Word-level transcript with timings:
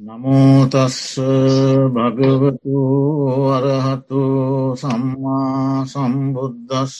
නමෝතස්ස 0.00 1.20
භගවතු 1.94 2.76
අරහතු 3.50 4.22
සම්මා 4.74 5.84
සම්බුද්ධස්ස 5.84 6.96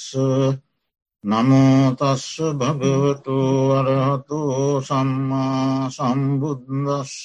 නමෝතස්ස 1.24 2.26
භගවතු 2.54 3.38
අරහතු 3.72 4.40
සම්මා 4.82 5.88
සම්බුද්දස්ස 5.88 7.16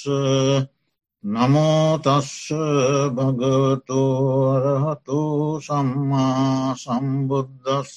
නමෝතස්ස 1.23 2.33
භගවතු 3.11 4.01
අරහතු 4.55 5.21
සම්මා 5.59 6.75
සම්බුද්දස්ස 6.75 7.95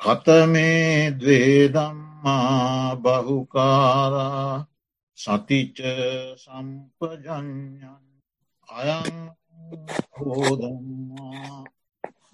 කතමේ 0.00 1.10
දවේදම්මා 1.12 2.94
බහුකාරා 2.96 4.71
සතිච 5.18 5.76
සම්පජඥන් 6.36 7.48
අයං 8.68 9.16
හෝදම්මා 10.16 11.56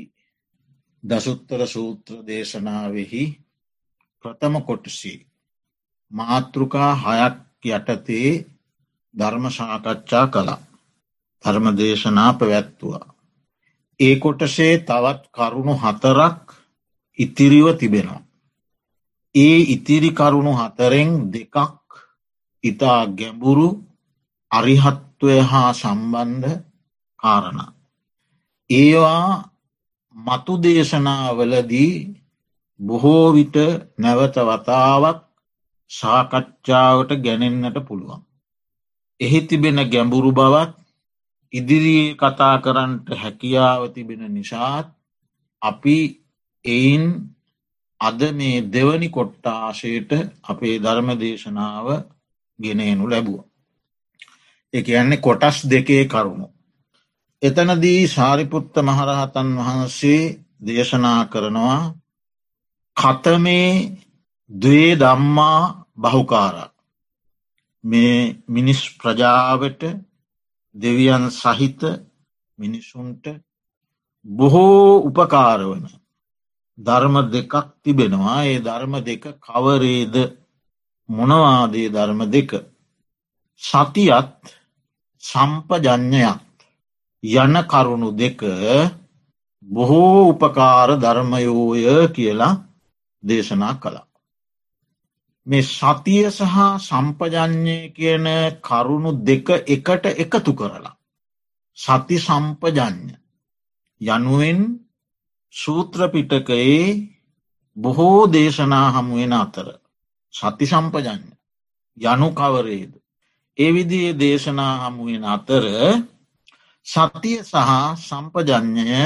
දසුත්තර 1.03 1.61
සූත්‍ර 1.67 2.13
දේශනාවෙහි 2.23 3.23
ප්‍රථම 4.23 4.55
කොටසි 4.61 5.13
මාතෘකා 6.11 6.91
හයක් 6.97 7.35
යටතේ 7.67 8.29
ධර්ම 9.13 9.45
සාකච්ඡා 9.49 10.25
කළා. 10.27 10.61
ධර්ම 11.43 11.65
දේශනා 11.77 12.31
පැවැත්තුවා. 12.33 13.14
ඒ 13.99 14.15
කොටසේ 14.15 14.73
තවත් 14.79 15.21
කරුණු 15.31 15.73
හතරක් 15.73 16.39
ඉතිරිව 17.19 17.67
තිබෙනවා. 17.77 18.25
ඒ 19.35 19.57
ඉතිරි 19.67 20.09
කරුණු 20.09 20.51
හතරෙන් 20.51 21.09
දෙකක් 21.31 21.55
ඉතා 22.63 23.01
ගැඹුරු 23.09 23.67
අරිහත්වය 24.51 25.35
හා 25.41 25.69
සම්බන්ධ 25.73 26.53
කාරණ. 27.19 27.59
ඒවා 28.69 29.51
මතු 30.15 30.53
දේශනාවලදී 30.63 31.93
බොහෝ 32.79 33.25
විට 33.33 33.55
නැවත 33.97 34.35
වතාවක් 34.41 35.19
සාකච්ඡාවට 35.91 37.11
ගැනෙන්නට 37.17 37.77
පුළුවන්. 37.87 38.21
එහි 39.19 39.39
තිබෙන 39.41 39.79
ගැඹුරු 39.89 40.31
බවත් 40.31 40.84
ඉදිරියේ 41.55 42.15
කතා 42.15 42.55
කරන්නට 42.57 43.07
හැකියාව 43.13 43.81
තිබෙන 43.89 44.23
නිසාත් 44.29 44.87
අපි 45.61 45.97
එයින් 46.65 47.03
අද 48.01 48.19
මේ 48.33 48.65
දෙවනි 48.67 49.09
කොට්ටාශයට 49.09 50.11
අපේ 50.43 50.75
ධර්ම 50.79 51.09
දේශනාව 51.15 51.87
ගෙනේනු 52.59 53.05
ලැබුව. 53.05 53.39
එක 54.73 54.87
යන්නේ 54.91 55.17
කොටස් 55.19 55.57
දෙකේ 55.65 56.03
කරුණු. 56.05 56.47
එතනදී 57.41 58.01
සාරිපුත්ත 58.07 58.75
මහරහතන් 58.79 59.49
වහන්සේ 59.57 60.21
දේශනා 60.61 61.21
කරනවා 61.25 61.79
කතමේ 62.97 63.69
දේ 64.49 64.89
දම්මා 64.95 65.59
බහුකාර 65.95 66.55
මේ 67.83 68.17
මිනිස් 68.47 68.81
ප්‍රජාවට 68.93 69.81
දෙවියන් 70.75 71.25
සහිත 71.31 71.81
මිනිසුන්ට 72.59 73.25
බොහෝ 74.25 75.03
උපකාරවන 75.07 75.85
ධර්ම 76.77 77.15
දෙකක් 77.31 77.53
තිබෙනවා. 77.83 78.45
ඒ 78.45 78.59
ධර්ම 78.59 78.93
දෙක 79.01 79.23
කවරේද? 79.39 80.15
මොනවාදේ 81.09 81.89
ධර්ම 81.89 82.21
දෙක? 82.27 82.51
සතියත් 83.61 84.41
සම්පජඥයක් 85.23 86.39
යන 87.23 87.55
කරුණු 87.63 88.09
දෙක 88.13 88.39
බොහෝ 89.67 90.29
උපකාර 90.29 90.89
ධර්මයෝය 90.99 91.85
කියලා 92.09 92.61
දේශනා 93.23 93.75
කළා. 93.75 94.07
මේ 95.47 95.63
සතිය 95.63 96.25
සහ 96.29 96.55
සම්පජඥය 96.79 97.77
කියන 97.89 98.27
කරුණු 98.59 99.11
දෙක 99.19 99.47
එකට 99.67 100.05
එකතු 100.15 100.51
කරලා. 100.53 100.97
සති 101.77 102.17
සම්පජඥ 102.17 103.13
යනුවෙන් 104.01 104.59
සූත්‍රපිටකයේ 105.53 106.85
බොහෝ 107.77 108.21
දේශනා 108.27 108.87
හමුවෙන 108.91 109.33
අතර 109.33 109.67
සති 110.33 110.65
සම්පජඥ 110.65 111.31
යනු 111.97 112.27
කවරේද. 112.31 112.91
ඒ 113.57 113.71
විදියේ 113.73 114.19
දේශනා 114.19 114.73
හමුවෙන 114.81 115.25
අතර 115.25 115.65
සතිය 116.87 117.37
සහ 117.43 117.71
සම්පජඥය 117.99 119.05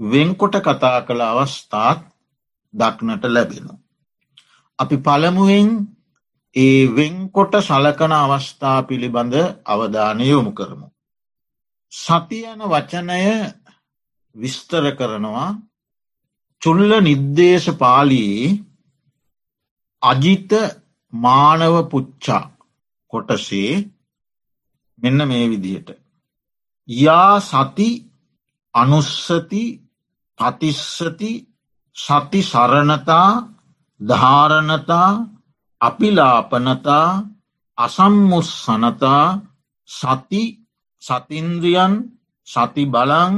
වෙන්කොට 0.00 0.54
කතා 0.60 0.98
කළ 1.00 1.22
අවස්ථාත් 1.22 2.00
දක්නට 2.74 3.24
ලැබෙනවා. 3.26 3.81
අපි 4.82 4.96
පළමුුවෙන් 4.98 5.68
ඒ 6.56 6.80
වෙන්කොට 6.88 7.54
සලකන 7.60 8.12
අවස්ථා 8.14 8.78
පිළිබඳ 8.82 9.34
අවධානය 9.66 10.24
යොමු 10.26 10.52
කරමු. 10.52 10.86
සතියන 11.92 12.60
වචනය 12.66 13.22
විස්තර 14.36 14.84
කරනවා 14.92 15.48
චුල්ල 16.62 16.90
නිර්දේශ 17.00 17.68
පාලී 17.74 18.42
අජිත 20.02 20.52
මානව 21.12 21.74
පුච්චා 21.90 22.44
කොටසේ 23.12 23.72
මෙන්න 24.98 25.20
මේ 25.28 25.46
විදිහට. 25.48 25.88
යා 26.88 27.34
සති 27.40 27.88
අනුස්සති 28.74 29.64
පතිස්සති 30.38 31.32
සති 31.96 32.40
සරණතා 32.42 33.28
ධාරණතා 34.08 35.10
අපිලාපනතා 35.80 37.08
අසම්මුස්සනතා 37.78 39.26
සති 39.88 40.42
සතින්ද්‍රියන් 41.02 41.94
සති 42.48 42.82
බලං 42.86 43.34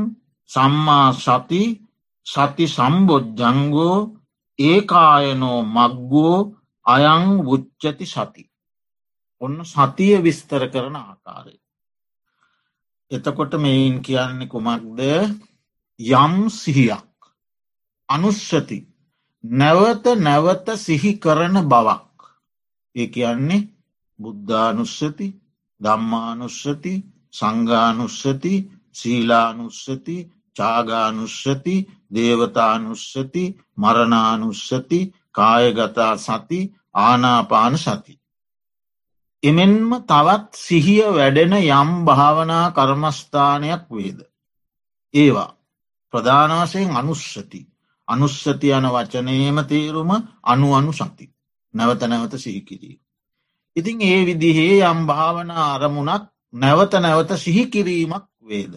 සම්මා 0.50 1.08
සති 1.14 1.62
සති 2.26 2.64
සම්බොජ්ජංගෝ 2.68 3.98
ඒකායනෝ 4.58 5.60
මක්ගෝ 5.66 6.38
අයං 6.86 7.24
වුච්චති 7.46 8.06
සති. 8.06 8.42
ඔන්න 9.40 9.56
සතිය 9.64 10.14
විස්තර 10.22 10.62
කරන 10.72 10.96
ආකාරය. 10.98 11.54
එතකොට 13.10 13.52
මෙයින් 13.56 13.96
කියන්නේ 14.02 14.48
කුමක්ද 14.48 15.00
යම් 16.00 16.34
සිහියක් 16.50 17.10
අනුස්සති 18.08 18.78
නැවත 19.44 20.04
නැවත 20.16 20.66
සිහි 20.76 21.18
කරන 21.18 21.56
බවක්. 21.62 22.18
ඒ 22.96 23.06
කියන්නේ 23.06 23.68
බුද්ධානුස්සති 24.18 25.26
දම්මානුස්සති 25.80 26.94
සංගානුස්සති 27.30 28.54
සීලානුස්සති 28.92 30.16
චාගානුස්සති 30.56 31.76
දේවතානුස්සති 32.14 33.44
මරණානුස්සති 33.76 35.00
කායගතා 35.32 36.16
සති 36.16 36.60
ආනාපාන 36.94 37.78
සති. 37.78 38.14
එමෙන්ම 39.42 39.90
තවත් 40.02 40.54
සිහිය 40.56 41.04
වැඩෙන 41.08 41.52
යම් 41.52 41.90
භාවනා 42.06 42.66
කර්මස්ථානයක් 42.70 43.84
වේද. 43.90 44.18
ඒවා 45.14 45.56
ප්‍රධානවසයෙන් 46.12 46.96
අනුස්සති 46.96 47.73
අනුස්සති 48.08 48.68
යන 48.70 48.86
වචනයම 48.86 49.58
තේරුම 49.64 50.10
අනු 50.42 50.74
අනු 50.74 50.92
සති. 50.92 51.30
නැවත 51.74 52.02
නැවත 52.02 52.34
සිහිකිරී. 52.36 53.00
ඉතින් 53.76 54.00
ඒ 54.02 54.26
විදිහේ 54.26 54.82
යම් 54.82 55.06
භාවන 55.06 55.50
අරමුණක් 55.50 56.24
නැවත 56.54 56.92
නැවත 56.94 57.30
සිහිකිරීමක් 57.36 58.26
වේද. 58.40 58.74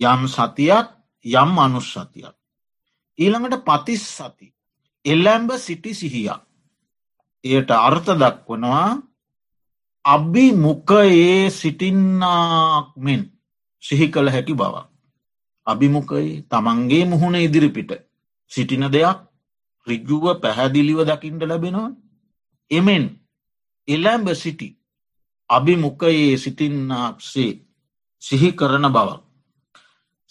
යම් 0.00 0.22
සතියක් 0.28 0.88
යම් 1.24 1.58
අනුස්සතියක්. 1.58 2.36
ඊළඟට 3.18 3.64
පතිස් 3.64 4.04
සති. 4.08 4.52
එල්ලැම්බ 5.04 5.50
සිටි 5.56 5.94
සිහියක්. 5.94 6.42
එයට 7.44 7.70
අර්ථ 7.70 8.10
දක්වනවා 8.12 8.90
අබ්බි 10.04 10.52
මුකයේ 10.54 11.50
සිටින්නාක් 11.50 12.96
මෙන් 12.96 13.20
සිහි 13.82 14.06
කළ 14.08 14.28
හැකි 14.28 14.54
බවක්. 14.54 14.88
අභිමුකයි 15.66 16.30
තමන්ගේ 16.42 17.04
මුහුණ 17.04 17.36
ඉදිරිපිට 17.36 17.90
සිටින 18.50 18.84
දෙයක් 18.88 19.18
රිජ්ජුව 19.86 20.24
පැහැදිලිව 20.40 21.00
දකිින්ට 21.04 21.42
ලැබෙනවා. 21.42 21.96
එමෙන් 22.70 23.04
එලැම්බ 23.88 24.28
සිටි 24.34 24.68
අභිමුකයේ 25.50 26.36
සිටින්නාක්සේ 26.36 27.52
සිහි 28.22 28.50
කරන 28.52 28.86
බවක්. 28.88 29.22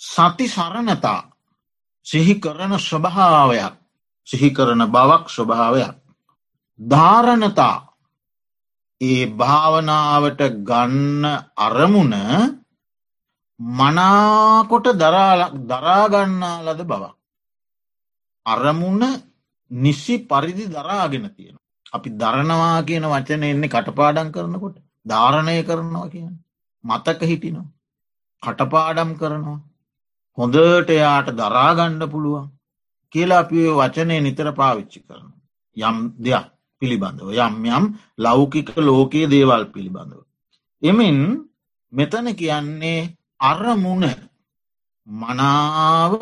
සති 0.02 0.46
සරණතා 0.48 1.22
සිහි 2.06 2.36
කරන 2.36 2.74
ස්වභාවයක් 2.80 3.76
සිහි 4.28 4.50
කරන 4.52 4.82
බවක් 4.88 5.24
ස්වභාවයක්. 5.30 5.98
ධාරණතා 6.80 7.78
ඒ 9.02 9.26
භාවනාවට 9.32 10.42
ගන්න 10.62 11.24
අරමුණ 11.58 12.16
මනාකොට 13.60 14.88
දරාගන්නා 15.66 16.58
ලද 16.66 16.82
බවක්. 16.84 17.17
අරමුණ 18.48 19.04
නිස්සි 19.72 20.16
පරිදි 20.22 20.66
දරාගෙන 20.68 21.26
තියෙන. 21.30 21.56
අපි 21.94 22.10
දරනවා 22.12 22.84
කියන 22.84 23.06
වචන 23.06 23.44
එන්නේ 23.46 23.70
කටපාඩම් 23.70 24.30
කරනකොට 24.32 24.78
ධාරණය 25.06 25.56
කරනවා 25.64 26.10
කියන. 26.10 26.34
මතක 26.84 27.22
හිටිනවා. 27.24 27.68
කටපාඩම් 28.44 29.12
කරනවා. 29.16 29.60
හොඳට 30.38 30.90
එයාට 30.90 31.30
දරාගණ්ඩ 31.34 32.04
පුළුවන් 32.08 32.48
කියලා 33.14 33.40
අපි 33.40 33.60
වචනය 33.72 34.16
නිතර 34.20 34.48
පාවිච්චි 34.54 35.00
කරන. 35.02 35.28
යම් 35.78 35.98
දෙයක් 36.20 36.48
පිළිබඳව 36.82 37.30
යම් 37.38 37.56
යම් 37.68 37.86
ලෞකික 38.18 38.70
ලෝකයේ 38.80 39.28
දේවල් 39.28 39.64
පිළිබඳව. 39.68 40.22
එමින් 40.84 41.18
මෙතන 41.94 42.28
කියන්නේ 42.36 43.00
අරමුණ 43.42 44.06
මනාව 45.08 46.14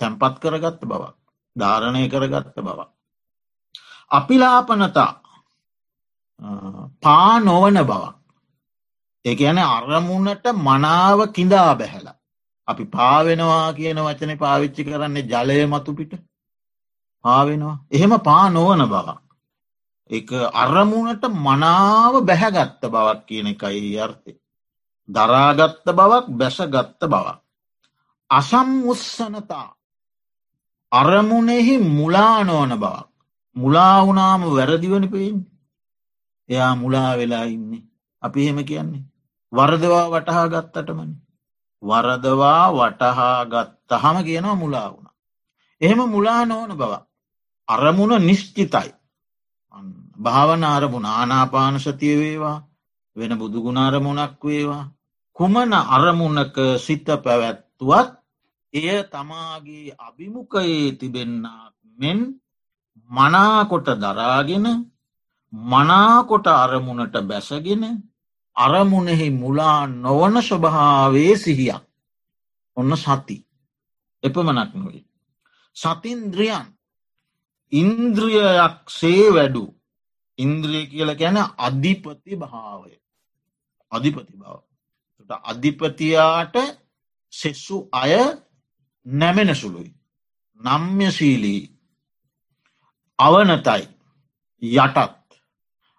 තැන්පත් 0.00 0.34
කරගත්ත 0.40 0.82
බවක් 0.84 1.23
ධාරණය 1.56 2.08
කරගත්ත 2.08 2.56
බවක්. 2.58 2.90
අපිලාපනතා 4.10 5.12
පා 7.00 7.40
නොවන 7.40 7.78
බවක්. 7.82 8.14
ඒ 9.24 9.34
ඇන 9.40 9.58
අරමුණට 9.58 10.46
මනාව 10.58 11.18
කිඳා 11.32 11.74
බැහැලා. 11.74 12.16
අපි 12.68 12.84
පාවෙනවා 12.86 13.72
කියන 13.72 13.98
වචන 13.98 14.38
පාවිච්චි 14.38 14.84
කරන්නේ 14.84 15.24
ජලය 15.24 15.66
මතුපිට 15.66 16.12
පාවෙනවා. 17.24 17.76
එහෙම 17.90 18.12
පා 18.20 18.48
නොවන 18.50 18.82
බවක්. 18.84 19.20
එක 20.10 20.30
අරමුණට 20.54 21.24
මනාව 21.38 22.14
බැහැගත්ත 22.22 22.82
බවක් 22.84 23.20
කියන 23.26 23.46
එකයි 23.46 23.98
අර්ථය. 23.98 24.32
දරාගත්ත 25.08 25.86
බවක් 25.88 26.26
බැසගත්ත 26.30 27.00
බවක්. 27.04 27.38
අසම් 28.30 28.68
උත්සනතා 30.94 31.00
අරමුණෙහි 31.00 31.78
මුලානෝන 31.78 32.68
බවක්. 32.80 33.08
මුලාවුනාම 33.56 34.42
වැරදිවන 34.42 35.10
පේෙන් 35.10 35.46
එයා 36.48 36.76
මුලා 36.76 37.16
වෙලා 37.16 37.44
ඉන්නේ. 37.44 37.82
අපි 38.22 38.46
එහෙම 38.46 38.64
කියන්නේ. 38.64 39.04
වරදවා 39.52 40.10
වටහා 40.10 40.48
ගත්තටමනි. 40.48 41.14
වරදවා 41.82 42.72
වටහා 42.72 43.44
ගත්තහම 43.44 44.24
කියනවා 44.24 44.54
මුලා 44.54 44.92
වුණ. 44.92 45.08
එහෙම 45.80 46.10
මුලා 46.10 46.44
නෝන 46.44 46.70
බව. 46.70 46.92
අරමුණ 47.68 48.26
නිශ්චිතයි. 48.26 48.94
භාවන 50.22 50.64
අරමුණ 50.64 51.06
ආනාපානසතිය 51.06 52.18
වේවා 52.18 52.66
වෙන 53.16 53.38
බුදුගුණාරමුණක් 53.38 54.44
වේවා. 54.44 54.90
කුමන 55.36 55.72
අරමුණක 55.72 56.56
සිත 56.78 57.04
පැවැත්තුවත් 57.04 58.23
එය 58.74 59.02
තමාගේ 59.04 59.96
අභිමුකයේ 59.98 60.96
තිබෙන්නාක් 60.98 61.74
මෙන් 61.98 62.18
මනාකොට 63.10 63.86
දරාගෙන 63.96 64.66
මනාකොට 65.52 66.46
අරමුණට 66.54 67.16
බැසගෙන 67.22 67.84
අරමුණෙහි 68.56 69.28
මුලා 69.32 69.86
නොවන 69.86 70.34
ස්වභාවේ 70.40 71.34
සිහියක්. 71.36 71.82
ඔන්න 72.76 72.92
සති. 72.96 73.36
එපමනක් 74.22 74.70
නොවේ. 74.74 75.04
සතින්ද්‍රියන්. 75.76 76.66
ඉන්ද්‍රියයක් 77.72 78.76
සේ 78.90 79.26
වැඩු. 79.30 79.64
ඉන්ද්‍රිය 80.38 80.84
කියල 80.86 81.10
ගැන 81.14 81.38
අධිපති 81.58 82.32
භාවය. 82.36 82.92
අධිපති 83.92 84.34
බව 84.34 84.54
අධිපතියාට 85.42 86.56
සෙස්සු 87.32 87.76
අය 87.92 88.14
නැමෙන 89.06 89.54
සුළුයි 89.54 89.92
නම්්‍යශීලී 90.60 91.62
අවනතයි 93.18 93.82
යටත් 94.62 95.38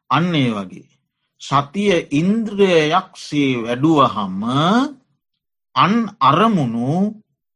අන්නේ 0.10 0.50
වගේ 0.52 0.88
සතිය 1.42 2.08
ඉන්ද්‍රයයක්සේ 2.12 3.52
වැඩුවහම 3.64 4.44
අන් 5.76 5.94
අරමුණු 6.22 6.92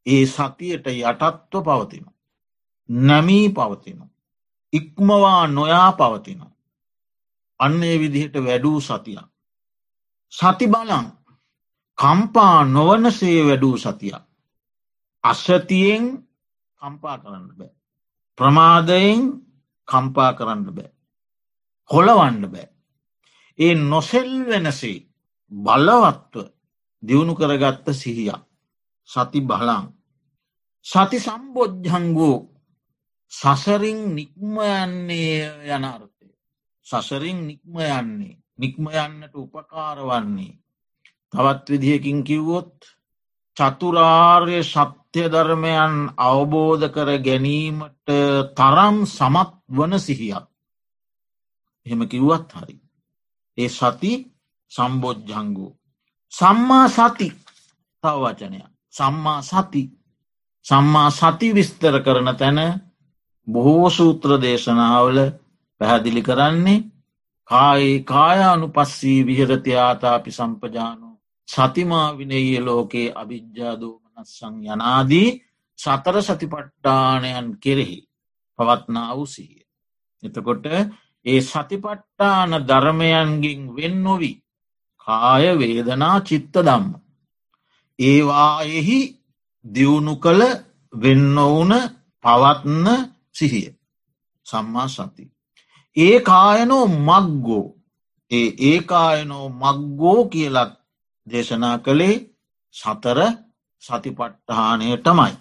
ඒ 0.05 0.25
සතියට 0.25 0.87
යටත්ව 0.87 1.63
පවතින. 1.63 2.05
නැමී 2.89 3.49
පවතින. 3.49 3.99
ඉක්මවා 4.73 5.47
නොයා 5.47 5.91
පවතින. 5.93 6.41
අන්නේ 7.59 7.99
විදිහට 7.99 8.35
වැඩූ 8.37 8.79
සතියක්. 8.81 9.27
සති 10.33 10.67
බලං 10.67 11.07
කම්පා 11.97 12.63
නොවනසේ 12.65 13.45
වැඩූ 13.45 13.77
සතියක්. 13.77 14.28
අස්සතියෙන් 15.23 16.05
කම්පා 16.79 17.17
කරන්න 17.17 17.47
බෑ. 17.57 17.71
ප්‍රමාදයෙන් 18.37 19.21
කම්පා 19.87 20.31
කරන්න 20.33 20.63
බෑ. 20.67 20.91
කොළවන්න 21.89 22.43
බෑ. 22.47 22.69
ඒ 23.59 23.75
නොසෙල් 23.75 24.31
වෙනසේ 24.47 24.97
බලවත්ව 25.51 26.45
දියුණු 27.03 27.33
කරගත්ත 27.35 27.87
සිහියක් 27.93 28.41
සති 29.09 29.39
බලං 29.41 29.85
සති 30.85 31.17
සම්බෝජ්ජංගෝ 31.19 32.37
සසරින් 33.31 33.99
නික්ම 34.15 34.55
යන්නේ 34.75 35.39
යන 35.67 35.83
අර්ථය 35.85 36.27
සසරින් 36.87 37.39
නික්ම 37.47 37.75
යන්නේ 37.79 38.35
නික්ම 38.57 38.83
යන්නට 38.95 39.33
උපකාරවන්නේ 39.35 40.53
තවත් 41.33 41.65
විදිහකින් 41.69 42.23
කිව්වොත් 42.23 42.75
චතුරාර්ය 43.57 44.59
සත්‍ය 44.63 45.23
ධර්මයන් 45.27 45.95
අවබෝධ 46.19 46.85
කර 46.89 47.09
ගැනීමට 47.19 48.07
තරම් 48.55 48.95
සමත් 49.07 49.51
වන 49.69 49.93
සිහියක් 49.99 50.45
එහෙම 51.85 52.01
කිව්වත් 52.07 52.49
හරි 52.53 52.75
ඒ 53.57 53.69
සති 53.69 54.13
සම්බෝජ්ජංගු. 54.71 55.67
සම්මා 56.33 56.87
සති 56.89 57.27
තව 58.03 58.15
වචනය. 58.23 58.59
සම්මා 58.93 59.41
සති 59.43 59.83
සම්මා 60.65 61.09
සති 61.11 61.47
විස්තර 61.53 61.95
කරන 62.01 62.29
තැන 62.37 62.59
බොහෝ 63.47 63.89
සූත්‍ර 63.89 64.31
දේශනාවල 64.37 65.19
පැහැදිලි 65.81 66.21
කරන්නේ 66.21 66.85
කායි 67.49 68.03
කායානු 68.03 68.67
පස්සී 68.69 69.25
විහරතියාතාපි 69.25 70.31
සම්පජානු 70.31 71.08
සතිමා 71.49 72.07
විනය 72.13 72.41
ලෝකයේ 72.59 73.13
අභිජ්ජාදෝමනස්සං 73.13 74.55
යනාදී 74.65 75.29
සතර 75.79 76.15
සතිපට්ටානයන් 76.21 77.47
කෙරෙහි 77.57 77.99
පවත්නා 78.59 79.11
වූසිහිය. 79.11 79.63
එතකොට 80.23 80.65
ඒ 81.25 81.39
සතිපට්ටාන 81.43 82.51
ධර්මයන්ගින් 82.61 83.61
වෙන් 83.75 83.95
නොවී 84.03 84.35
කාය 85.07 85.45
වේදනා 85.59 86.17
චිත්ත 86.21 86.53
දම්ම. 86.57 86.85
ඒවායෙහි 87.99 88.99
දියුණු 89.65 90.13
කළ 90.15 90.41
වෙන්නවුන 90.93 91.73
පවත්න 92.23 92.85
සිහිය 93.31 93.69
සම්මා 94.45 94.87
සති. 94.87 95.23
ඒ 95.97 96.17
කායනෝ 96.21 96.85
මක්ගෝ 96.99 97.67
ඒ 98.31 98.49
ඒකායනෝ 98.61 99.45
මක්ගෝ 99.51 100.21
කියලත් 100.25 100.78
දේශනා 101.29 101.77
කළේ 101.79 102.15
සතර 102.75 103.19
සතිපට්ටහානයටමයි. 103.83 105.33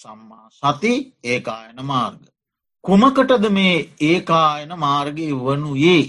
සම්මා 0.00 0.46
සති 0.52 0.92
ඒකායන 1.24 1.78
මාර්ග. 1.82 2.20
කුමකටද 2.84 3.44
මේ 3.50 3.76
ඒකායන 4.02 4.70
මාර්ගය 4.78 5.26
වනුයේ 5.36 6.04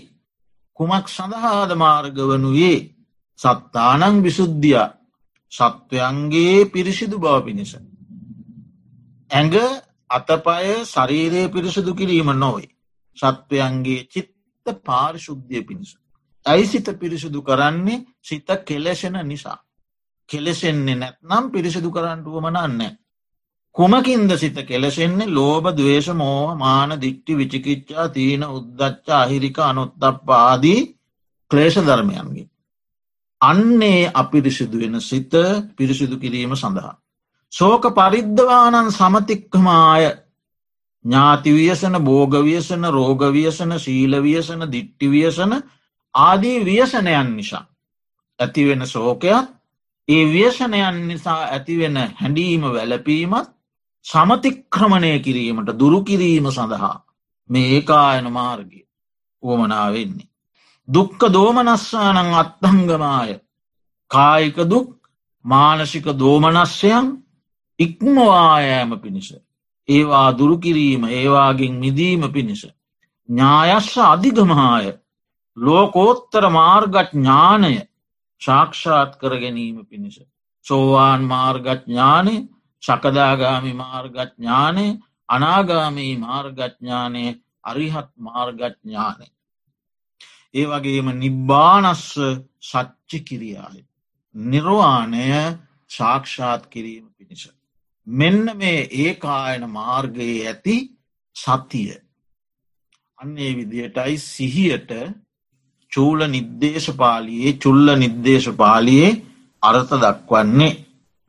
කුමක් 0.79 1.07
සඳහාද 1.07 1.71
මාර්ග 1.75 2.17
වනුයේ 2.23 2.77
සත්තානං 3.39 4.23
විසුද්ධිය 4.23 4.83
සත්වයන්ගේ 5.51 6.57
පිරිසිදු 6.67 7.17
බව 7.17 7.35
පිණිස. 7.45 7.71
ඇඟ 9.31 9.57
අතපය 10.09 10.71
ශරීරයේ 10.85 11.49
පිරිසිදු 11.49 11.91
කිරීම 11.93 12.29
නොවේ. 12.35 12.69
සත්වයන්ගේ 13.17 14.07
චිත්ත 14.07 14.65
පාරිශුද්ධිය 14.83 15.63
පිණිස. 15.63 15.91
ඇයිසිත 16.45 16.87
පිරිසිදු 16.95 17.41
කරන්නේ 17.41 18.05
සිත 18.21 18.47
කෙලෙසෙන 18.65 19.17
නිසා. 19.23 19.57
කෙලෙසෙන්නේ 20.29 20.95
නැත්නම් 20.95 21.51
පිරිසිදු 21.51 21.91
කරන්නටුවමනන්නේ. 21.91 22.97
කුමකින්ද 23.75 24.31
සිත 24.33 24.57
කෙලෙසෙන්නේ 24.63 25.27
ලෝබ 25.29 25.65
දවේශ 25.71 26.09
මෝහ 26.13 26.55
මාන 26.55 26.89
දික්ටි 26.97 27.31
විචිකිච්චා 27.33 28.09
තියන 28.09 28.43
උද්දච්චා 28.47 29.21
අහිරික 29.21 29.57
අනොත්තප්පාදී 29.61 30.81
ක්ලේෂ 31.51 31.77
ධර්මයන්ගේ. 31.77 32.49
අන්නේ 33.41 34.11
අපිරිසිදු 34.13 34.79
වෙන 34.79 35.01
සිත 35.01 35.33
පිරිසිදු 35.75 36.15
කිරීම 36.17 36.55
සඳහා. 36.55 36.93
සෝක 37.53 37.83
පරිද්ධවානන් 37.91 38.91
සමතික්කමාය 38.91 40.03
ඥාතිවියසන 41.05 41.95
බෝගවියසන 42.01 42.83
රෝගවියසන 42.89 43.71
ශීලවියසන 43.77 44.61
දිට්ටිවියසන 44.67 45.51
ආදී 46.15 46.57
ව්‍යසනයන් 46.61 47.35
නිසා 47.35 47.65
ඇතිවෙන 48.39 48.87
සෝකයක් 48.87 49.45
ඒ 50.07 50.23
ව්‍යසනයන් 50.25 51.07
නිසා 51.07 51.41
ඇතිවෙන 51.45 51.97
හැඩීම 52.15 52.63
වැලපීමත් 52.73 53.49
සමතික්‍රමණය 54.05 55.19
කිරීමට 55.19 55.69
දුරුකිරීම 55.79 56.47
සඳහා 56.51 56.97
මේ 57.49 57.67
ඒකායන 57.69 58.27
මාර්ගය 58.31 58.81
වුවමනාවෙන්නේ. 59.43 60.27
දුක්ක 60.87 61.21
දෝමනස්සානං 61.33 62.19
අත්තංගමාය 62.33 63.31
කායික 64.11 64.57
දුක් 64.69 64.89
මානසික 65.45 66.05
දෝමනස්්‍යයන් 66.19 67.07
ඉක්මවායෑම 67.79 68.91
පිණිස. 68.99 69.29
ඒවා 69.89 70.37
දුරුකිරීම 70.37 71.03
ඒවාගෙන් 71.11 71.73
මිදීම 71.75 72.21
පිණිස. 72.31 72.61
ඥායස්ස 73.29 73.97
අධිගමහාය 74.03 74.87
ලෝකෝත්තර 75.57 76.49
මාර්ගත් 76.49 77.11
ඥානය 77.13 77.75
ශාක්ෂාත් 78.41 79.17
කර 79.19 79.33
ගැනීම 79.39 79.85
පිණිස. 79.85 80.19
සෝවාන් 80.65 81.23
මාර්ගත් 81.23 81.85
ඥානය 81.85 82.35
ශකදාගාමි 82.83 83.73
මාර්ගඥානය 83.73 84.87
අනාගාමී 85.29 86.13
මාර්ගඥානය 86.17 87.25
අරිහත් 87.63 88.09
මාර්ගඥානය. 88.19 89.27
ඒ 90.53 90.65
වගේම 90.65 91.07
නිබ්බානස්ස 91.15 92.05
සච්චි 92.61 93.19
කිරියාය. 93.21 93.85
නිර්වාණය 94.35 95.27
ශාක්ෂාත් 95.87 96.63
කිරීම 96.67 97.05
පිණිස. 97.17 97.43
මෙන්න 98.07 98.57
මේ 98.57 98.81
ඒකායන 98.95 99.63
මාර්ගයේ 99.69 100.47
ඇති 100.47 100.77
සතිය. 101.35 101.93
අන්නේ 103.17 103.51
විදියටයි 103.55 104.17
සිහියට 104.19 104.91
චූල 105.95 106.19
නිර්දේශපාලියේ 106.27 107.57
චුල්ල 107.57 107.87
නිර්දේශපාලියේ 107.95 109.11
අර්ථ 109.63 109.93
දක්වන්නේ 109.95 110.73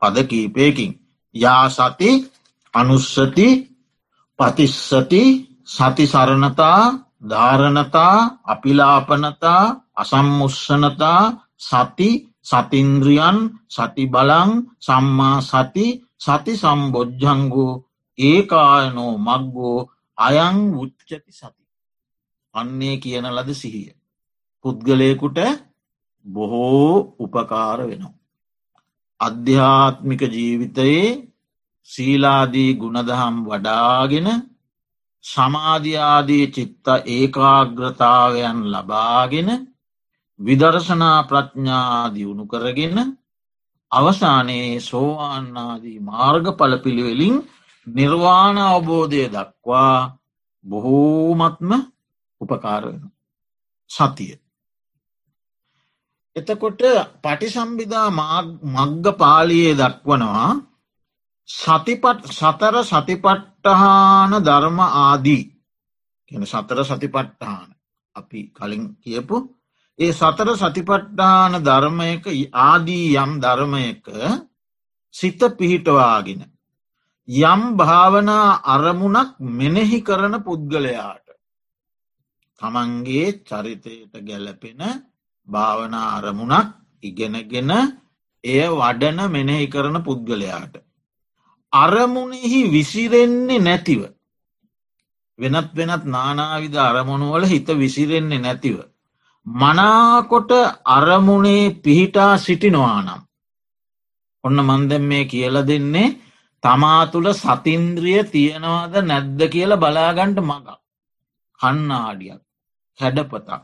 පද 0.01 0.15
කීපයකින්. 0.25 0.91
යා 1.35 1.65
සති 1.69 2.09
අනුස්සති 2.73 3.47
පතිස්සති 4.39 5.23
සති 5.67 6.05
සරණතා 6.05 6.81
ධාරණතා 7.23 8.15
අපිලාපනතා 8.45 9.63
අසම්මුස්සනතා 9.95 11.21
සති 11.59 12.09
සතින්ද්‍රියන් 12.43 13.37
සති 13.67 14.03
බලං 14.07 14.51
සම්මා 14.79 15.37
සති 15.41 15.85
සති 16.17 16.53
සම්බොජ්ජංගෝ 16.55 17.73
ඒකායනෝ 18.19 19.13
මක්ගෝ 19.19 19.79
අයං 20.17 20.57
උච්චති 20.75 21.31
සති. 21.31 21.63
අන්නේ 22.55 22.95
කියන 22.97 23.27
ලද 23.27 23.49
සිහිය. 23.53 23.96
පුද්ගලයකුට 24.65 25.39
බොහෝ 26.25 27.15
උපකාර 27.19 27.79
වෙනවා. 27.81 28.13
අධ්‍යාත්මික 29.19 30.21
ජීවිතයේ 30.27 31.07
සීලාදී 31.89 32.71
ගුණදහම් 32.73 33.35
වඩාගෙන 33.45 34.27
සමාධයාදී 35.25 36.45
චිත්ත 36.47 36.87
ඒකාග්‍රතාවයන් 37.07 38.59
ලබාගෙන 38.71 39.49
විදර්ශනා 40.39 41.19
ප්‍රඥා 41.23 42.13
දියුණු 42.13 42.45
කරගෙන 42.45 42.97
අවසානයේ 43.91 44.79
සෝවාන්නාදී 44.81 45.99
මාර්ග 46.01 46.45
පලපිළිවෙලින් 46.51 47.35
නිර්වාණ 47.87 48.57
අවබෝධය 48.65 49.23
දක්වා 49.27 50.17
බොහෝමත්ම 50.65 51.71
උපකාරවෙන 52.41 53.03
සතිය. 53.91 54.33
එතකොට 56.37 56.81
පටිසම්බිදා 57.19 58.07
මග්ග 58.11 59.05
පාලියේ 59.15 59.75
දක්වනවා 59.75 60.49
සතිපට 61.49 62.23
සතර 62.31 62.75
සතිපට්ටහාන 62.85 64.31
ධර්ම 64.41 64.79
ආදී 65.01 65.43
කියන 66.31 66.43
සතර 66.45 66.79
සතිපට්ටහාන 66.85 67.69
අපි 68.15 68.39
කලින් 68.51 68.83
කියපු 68.97 69.37
ඒ 69.99 70.13
සතර 70.13 70.49
සතිපට්ටාන 70.55 71.53
ධර්මයක 71.61 72.25
ආදී 72.61 73.17
යම් 73.17 73.31
ධර්මයක 73.39 74.05
සිත 75.15 75.41
පිහිටවාගෙන. 75.51 76.41
යම් 77.27 77.61
භාවනා 77.75 78.59
අරමුණක් 78.65 79.31
මෙනෙහි 79.51 79.99
කරන 80.01 80.35
පුද්ගලයාට. 80.39 81.27
තමන්ගේ 82.61 83.27
චරිතයට 83.41 84.13
ගැලපෙන 84.21 84.81
භාවනා 85.47 86.07
අරමුණක් 86.17 86.67
ඉගෙනගෙන 87.03 87.71
එය 88.43 88.67
වඩන 88.71 89.19
මෙනෙහි 89.31 89.67
කරන 89.67 89.97
පුද්ගලයාට. 90.03 90.75
අරමුණෙහි 91.73 92.59
විසිරෙන්නේ 92.71 93.59
නැතිව. 93.59 94.01
වෙනත් 95.39 95.69
වෙනත් 95.75 96.03
නානාවිද 96.07 96.75
අරමුණුවල 96.81 97.45
හිත 97.45 97.67
විසිරෙන්නේ 97.75 98.39
නැතිව. 98.39 98.77
මනාකොට 99.47 100.51
අරමුණේ 100.87 101.75
පිහිටා 101.75 102.33
සිටිනවා 102.37 103.01
නම්. 103.01 103.21
ඔන්න 104.43 104.59
මන්දැම් 104.61 105.03
මේ 105.03 105.25
කියල 105.25 105.55
දෙන්නේ 105.67 106.15
තමා 106.63 107.01
තුළ 107.05 107.29
සතින්ද්‍රිය 107.33 108.21
තියෙනවාද 108.25 108.93
නැද්ද 109.03 109.39
කියල 109.53 109.71
බලාගන්ට 109.75 110.39
මග. 110.41 110.67
කන්නාඩියක් 111.59 112.41
හැඩපතා. 112.99 113.61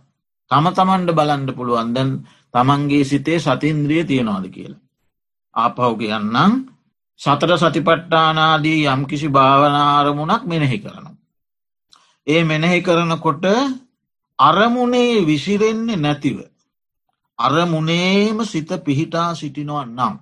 තම 0.51 0.65
තමන්ට 0.69 1.09
බලන්ඩ 1.11 1.49
පුළුවන් 1.51 1.93
දැන් 1.93 2.11
තමන්ගේ 2.53 3.03
සිතේ 3.03 3.39
සතින්ද්‍රිය 3.39 4.03
තියෙනවාද 4.03 4.45
කියලා. 4.49 4.81
ආපව් 5.55 5.91
කියන්නම් 5.99 6.53
සතර 7.19 7.51
සතිපට්ටානාදී 7.57 8.85
යම්කිසි 8.87 9.27
භාවනාරමුණක් 9.29 10.43
මෙනෙහි 10.45 10.77
කරනවා. 10.79 11.15
ඒ 12.27 12.43
මෙනෙහි 12.43 12.79
කරනකොට 12.81 13.45
අරමුණේ 14.39 15.25
විසිරෙන්නේ 15.25 15.95
නැතිව. 15.97 16.37
අරමුණේම 17.39 18.37
සිත 18.43 18.69
පිහිටා 18.79 19.35
සිටිනවා 19.35 19.85
නම්. 19.87 20.15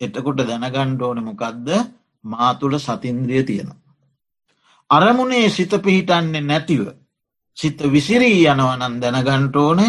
එතකොට 0.00 0.40
දැනගණ්ඩෝන 0.40 1.18
මොකක්ද 1.24 1.68
මා 2.24 2.54
තුළ 2.54 2.78
සතින්ද්‍රිය 2.78 3.42
තියෙනවා. 3.42 3.80
අරමුණේ 4.90 5.48
සිත 5.48 5.72
පිහිටන්නේ 5.78 6.40
නැතිව. 6.42 6.82
සිත 7.60 7.78
විසිරී 7.86 8.46
යනවනන් 8.46 8.94
දැනගන්ටෝන 9.02 9.80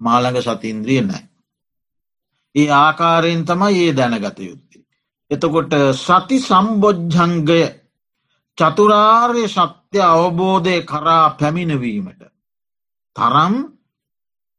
මාළඟ 0.00 0.40
සතින්ද්‍රිය 0.40 1.02
නෑ. 1.02 1.24
ඒ 2.54 2.70
ආකාරයෙන් 2.76 3.44
තමයි 3.44 3.80
ඒ 3.82 3.92
දැනගත 3.92 4.38
යුත්තේ. 4.40 4.84
එතකොට 5.30 5.72
සති 5.96 6.36
සම්බොජ්ජංගය 6.40 7.62
චතුරාර්ය 8.58 9.44
සත්‍ය 9.48 9.98
අවබෝධය 10.04 10.76
කරා 10.82 11.26
පැමිණවීමට 11.32 12.22
තරම් 13.16 13.54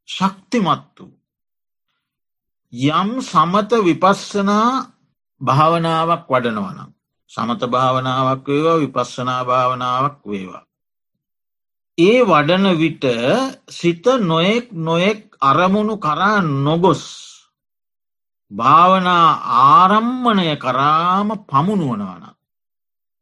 ශක්තිමත් 0.09 0.97
වූ. 0.97 1.13
යම් 2.73 3.09
සමත 3.21 3.71
විපස්සනා 3.85 4.69
භාවනාවක් 5.41 6.25
වඩනවනම්. 6.27 6.91
සමත 7.31 7.61
භාවනාවක් 7.67 8.47
වේවා 8.47 8.79
විපස්සනා 8.79 9.41
භාවනාවක් 9.43 10.19
වේවා. 10.25 10.65
ඒ 11.97 12.23
වඩන 12.23 12.65
විට 12.75 13.03
සිත 13.69 14.05
නොයෙක් 14.21 14.71
නොයෙක් 14.71 15.37
අරමුණු 15.39 15.97
කරා 15.97 16.41
නොගොස්. 16.41 17.03
භාවනා 18.51 19.27
ආරම්මණය 19.61 20.55
කරාම 20.57 21.29
පමුණුවනවන. 21.45 22.23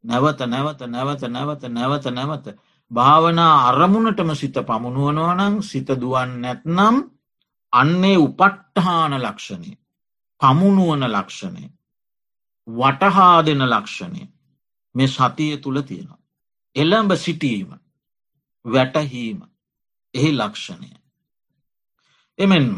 නැවත 0.04 0.40
නැවත 0.42 0.80
නැවත 0.86 1.22
නැවත 1.24 1.62
නැවත 1.68 2.06
නැවත 2.08 2.46
භාවනා 2.90 3.68
අරමුණටම 3.68 4.34
සිත 4.34 4.56
පමුණුවනවනං 4.62 5.62
සිත 5.62 5.88
දුවන් 5.90 6.40
නැත්නම් 6.40 6.96
අන්නේ 7.72 8.16
උපට්ටහාන 8.18 9.12
ලක්ෂණය 9.16 9.76
පමුණුවන 10.40 11.04
ලක්ෂණය 11.06 11.68
වටහා 12.68 13.38
දෙන 13.42 13.62
ලක්ෂණය 13.64 14.22
මේ 14.94 15.08
සතිය 15.08 15.56
තුළ 15.58 15.78
තියෙනවා. 15.82 16.20
එළඹ 16.76 17.12
සිටීම 17.16 17.81
වැටහීම 18.64 19.38
එහි 20.14 20.30
ලක්ෂණය. 20.32 20.90
එමෙන්ම 22.38 22.76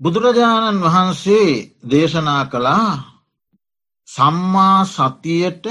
බුදුරජාණන් 0.00 0.82
වහන්සේ 0.82 1.50
දේශනා 1.90 2.44
කළා 2.46 2.92
සම්මා 4.08 4.78
සතියට 4.86 5.66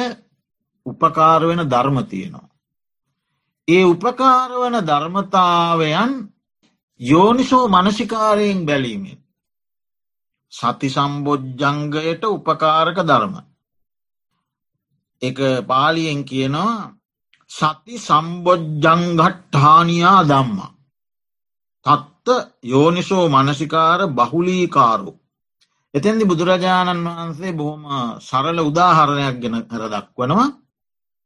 උපකාරවෙන 0.86 1.62
ධර්ම 1.66 1.98
තියෙනවා. 2.06 2.50
ඒ 3.68 3.84
උපකාරවන 3.86 4.76
ධර්මතාවයන් 4.82 6.14
යෝනිසෝ 7.00 7.66
මනසිකාරයෙන් 7.68 8.66
බැලීමෙන්. 8.66 9.20
සති 10.54 10.88
සම්බෝජ්ජංගයට 10.90 12.24
උපකාරක 12.28 12.98
ධර්ම 13.02 13.36
එක 15.22 15.38
පාලියෙන් 15.68 16.22
කියනවා 16.24 16.76
සති 17.52 18.00
සම්බොජ්ජංගට්ඨානයා 18.00 20.24
දම්ම. 20.24 20.60
තත්ත 21.86 22.28
යෝනිසෝ 22.64 23.30
මනසිකාර 23.30 24.08
බහුලීකාරු. 24.10 25.20
එතැදි 25.94 26.26
බුදුරජාණන් 26.26 27.08
වහන්සේ 27.08 27.54
බොහොම 27.54 27.84
සරල 28.20 28.60
උදාහරණයක් 28.62 29.42
ගෙන 29.42 29.64
කර 29.64 29.90
දක්වනවා 29.90 30.62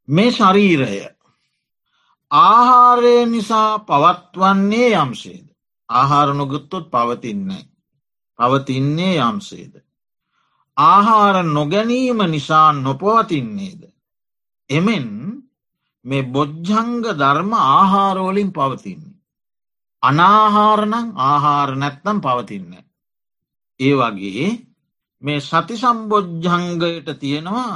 මේ 0.08 0.30
ශරීරය 0.30 1.16
ආහාරය 2.30 3.26
නිසා 3.26 3.80
පවත්වන්නේ 3.80 4.94
යම්සේද. 4.94 5.46
ආහාරනොගත්තොත් 5.88 6.90
පවතින්නේ. 6.90 7.68
පවතින්නේ 8.38 9.20
යම්සේද. 9.20 9.82
ආහාර 10.76 11.44
නොගැනීම 11.44 12.18
නිසා 12.26 12.74
නොපවතින්නේද. 12.74 13.92
එමෙන් 14.70 15.35
මේ 16.06 16.22
බොජ්ජංග 16.24 16.92
ධර්ම 17.12 17.52
ආහාරෝලින් 17.54 18.50
පවතින්නේ. 18.52 19.16
අනාහාරණං 20.02 21.08
ආහාර 21.20 21.70
නැත්තම් 21.74 22.18
පවතින්න. 22.20 22.72
ඒ 23.80 23.94
වගේ 23.94 24.48
මේ 25.22 25.40
සති 25.40 25.76
සම්බොජ්ජංගයට 25.76 27.08
තියෙනවා 27.20 27.74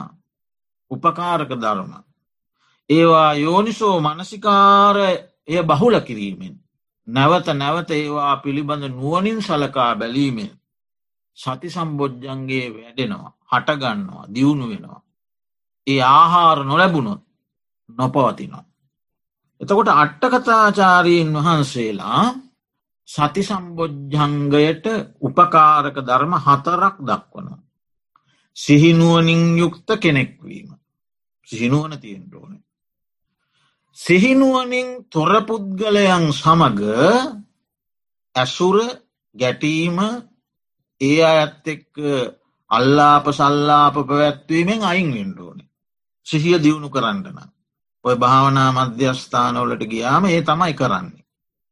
උපකාරක 0.90 1.50
ධර්ම. 1.54 1.92
ඒවා 2.90 3.32
යෝනිසෝ 3.36 3.96
මනසිකාර 4.00 4.96
එය 5.48 5.62
බහුල 5.62 5.94
කිරීමෙන්. 6.00 6.54
නැවත 7.08 7.46
නැවත 7.52 7.90
ඒවා 7.92 8.34
පිළිබඳ 8.36 8.84
නුවනින් 8.90 9.38
සලකා 9.40 9.92
බැලීමෙන්. 9.96 10.52
සති 11.38 11.68
සම්බොජ්ජන්ගේ 11.68 12.66
වැඩෙනවා 12.70 13.32
හටගන්නවා 13.50 14.30
දියුණු 14.34 14.64
වෙනවා. 14.68 15.02
ඒ 15.86 16.02
ආහාර 16.12 16.58
නොලැබුණොත් 16.64 17.22
නොපවතිනවා. 17.98 18.64
එතකොට 19.60 19.88
අට්ටකතාචාරීන් 19.94 21.28
වහන්සේලා 21.36 22.24
සති 23.08 23.42
සම්බොජ්ජංගයට 23.42 24.86
උපකාරක 25.20 25.96
ධර්ම 26.00 26.34
හතරක් 26.36 26.96
දක්වනවා. 27.00 27.60
සිහිනුවනින් 28.56 29.42
යුක්ත 29.58 29.88
කෙනෙක්වීම. 29.98 30.68
සිහිනුවන 31.48 31.92
තියෙන්ට 31.98 32.34
ඕනේ. 32.34 32.62
සිහිනුවනින් 33.98 34.88
තොරපුද්ගලයන් 35.08 36.32
සමග 36.32 36.80
ඇසුර 38.34 38.76
ගැටීම 39.34 39.98
ඒ 41.00 41.16
අඇත් 41.24 41.66
එක්ක 41.66 41.94
අල්ලාප 42.70 43.26
සල්ලාප 43.30 43.94
පැවැත්වීමෙන් 44.00 44.82
අයින් 44.82 45.14
වෙන්ඩෝනේ. 45.14 45.68
සිහිය 46.26 46.58
දියුණු 46.58 46.88
කරන්නන. 46.90 47.38
ඔය 48.04 48.16
භාවනා 48.16 48.70
මධ්‍යස්ථානවලට 48.72 49.82
ගියාම 49.84 50.24
ඒ 50.26 50.42
තමයි 50.42 50.74
කරන්නේ. 50.74 51.24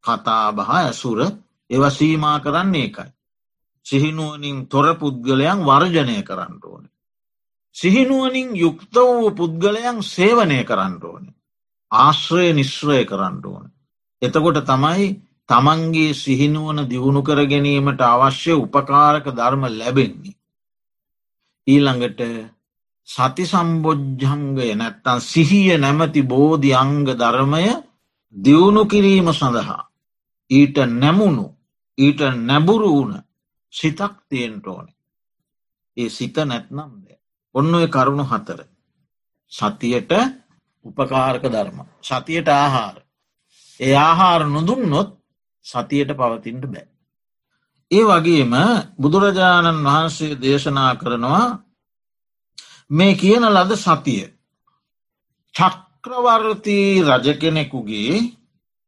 කතා 0.04 0.46
බහ 0.52 0.70
ඇසුර 0.72 1.20
ඒව 1.70 1.84
සීමා 1.90 2.38
කරන්නේ 2.40 2.84
එකයි. 2.84 3.08
සිහිනුවනින් 3.86 4.58
තොර 4.66 4.86
පුද්ගලයන් 4.96 5.60
වර්ජනය 5.62 6.18
කරන්න 6.22 6.54
ඕනේ. 6.64 6.94
සිහිනුවනින් 7.76 8.48
යුක්ත 8.56 8.94
වූ 8.96 9.30
පුද්ගලයන් 9.32 9.98
සේවනය 10.04 10.60
කරන්න 10.64 10.94
ඕනේ. 11.04 11.38
ආශ්‍රය 11.90 12.52
නිශ්‍රය 12.52 13.04
කරන්න 13.04 13.36
ඕන. 13.44 13.66
එතකොට 14.22 14.58
තමයි 14.62 15.08
තමන්ගේ 15.48 16.14
සිහිනුවන 16.14 16.78
දියුණු 16.86 17.20
කර 17.22 17.40
ගැනීමට 17.46 18.00
අවශ්‍ය 18.04 18.52
උපකාරක 18.54 19.26
ධර්ම 19.30 19.62
ලැබෙන්නේ. 19.70 20.36
ඊළඟට 21.66 22.20
සති 23.08 23.44
සම්බොජ්ජංගය 23.44 24.68
නැත්තන් 24.74 25.20
සිහිය 25.22 25.76
නැමති 25.76 26.22
බෝධි 26.24 26.70
අංග 26.74 27.06
ධර්මය 27.12 27.64
දියුණු 28.36 28.82
කිරීම 28.84 29.28
සඳහා. 29.32 29.82
ඊට 30.50 30.76
නැමුණු 30.94 31.46
ඊට 31.98 32.20
නැබුරු 32.38 32.90
වුණ 32.90 33.14
සිතක් 33.72 34.14
තියෙන්ට 34.28 34.66
ඕනේ. 34.66 34.96
ඒ 35.96 36.08
සිත 36.08 36.36
නැත්නම්ද. 36.42 37.06
ඔන්න 37.54 37.74
ඔය 37.74 37.86
කරුණු 37.88 38.24
හතර. 38.24 38.60
සතියට 39.52 40.12
උපකාරක 40.84 41.44
ධර්ම. 41.44 41.78
සතියට 42.00 42.48
ආහාර. 42.50 42.96
ඒ 43.80 43.94
ආහාර 43.98 44.42
නොදුන්නොත් 44.46 45.10
සතියට 45.66 46.10
පවතින්ට 46.10 46.64
බෑ. 46.66 46.86
ඒ 47.90 48.04
වගේම 48.04 48.54
බුදුරජාණන් 48.96 49.84
වහන්සේ 49.84 50.36
දේශනා 50.36 50.92
කරනවා 50.96 51.46
මේ 52.90 53.14
කියන 53.14 53.44
ලද 53.46 53.72
සතිය. 53.76 54.24
චක්‍රවර්තී 55.54 57.02
රජ 57.02 57.26
කෙනෙකුගේ 57.40 58.14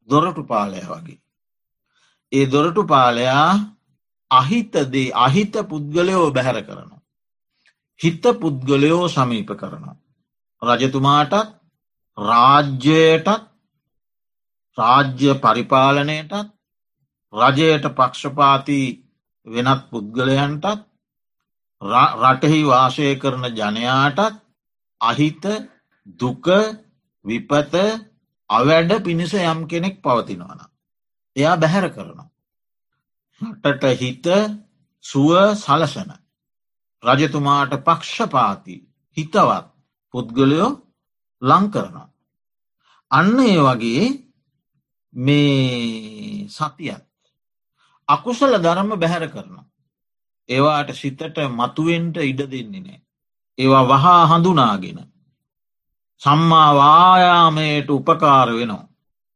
දොරටු 0.09 0.43
පාලය 0.45 0.81
වගේ. 0.83 1.21
ඒ 2.33 2.47
දොරටු 2.47 2.83
පාලයා 2.85 3.51
අහිතදේ 4.31 5.13
අහිත 5.17 5.55
පුද්ගලයෝ 5.71 6.31
බැහැර 6.31 6.59
කරනවා. 6.63 7.03
හිත 8.01 8.25
පුද්ගලයෝ 8.41 9.09
සමීප 9.09 9.51
කරනවා. 9.61 9.97
රජතුමාටත් 10.63 11.35
රාජ්‍යයටත් 12.19 13.29
රාජ්‍ය 14.79 15.35
පරිපාලනයටත් 15.43 16.33
රජයට 17.33 17.85
පක්ෂපාති 17.97 18.81
වෙනත් 19.47 19.83
පුද්ගලයන්ටත් 19.91 20.89
රටෙහි 21.83 22.61
වාසය 22.64 23.16
කරන 23.16 23.45
ජනයාටත් 23.53 24.40
අහිත 25.01 25.45
දුක 26.19 26.47
විපත 27.25 27.75
අවැඩ 28.51 28.90
පිණිස 29.03 29.33
යම් 29.35 29.66
කෙනෙක් 29.66 30.03
පවතිනවන. 30.03 30.61
එයා 31.37 31.57
බැහැර 31.57 31.87
කරනවා. 31.90 32.29
රටට 33.40 33.85
හිත 33.97 34.27
සුව 35.05 35.31
සලසන. 35.55 36.11
රජතුමාට 37.03 37.73
පක්ෂපාති 37.79 38.77
හිතවත් 39.16 39.66
පුද්ගලයෝ 40.14 40.71
ලං 41.43 41.64
කරනවා. 41.71 42.09
අන්න 43.11 43.38
ඒ 43.40 43.59
වගේ 43.59 44.05
මේ 45.14 46.49
සතියත්. 46.49 47.03
අකුසල 48.09 48.53
ධර්ම 48.59 48.90
බැහැර 48.97 49.27
කරනවා. 49.29 49.69
ඒවාට 50.51 50.91
සිතට 50.93 51.39
මතුවෙන්ට 51.51 52.17
ඉඩ 52.19 52.41
දෙන්නේ 52.51 52.81
නෑ. 52.81 53.01
ඒවා 53.59 53.89
වහා 53.89 54.27
හඳුනාගෙන. 54.27 55.01
සම්මාවායාමයට 56.23 57.91
උපකාර 57.91 58.49
වෙනවා. 58.51 58.89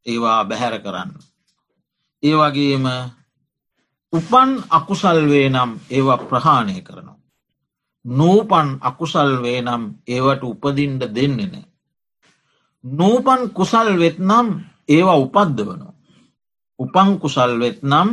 ඒවා 0.05 0.45
බැහැර 0.45 0.79
කරන්න. 0.79 1.11
ඒ 2.23 2.35
වගේම 2.35 2.85
උපන් 4.13 4.51
අකුසල්වේ 4.69 5.49
නම් 5.49 5.71
ඒවා 5.89 6.17
ප්‍රහාණය 6.19 6.81
කරනවා. 6.81 7.19
නූපන් 8.05 8.69
අකුසල්වේ 8.81 9.61
නම් 9.61 9.83
ඒවට 10.07 10.43
උපදින්ට 10.43 11.03
දෙන්නේ 11.15 11.47
නෑ. 11.47 11.65
නූපන් 12.83 13.49
කුසල් 13.49 13.89
වෙත්නම් 13.99 14.47
ඒවා 14.89 15.17
උපද්දවනවා. 15.17 15.93
උපං 16.79 17.19
කුසල් 17.19 17.59
වෙත්නම් 17.59 18.09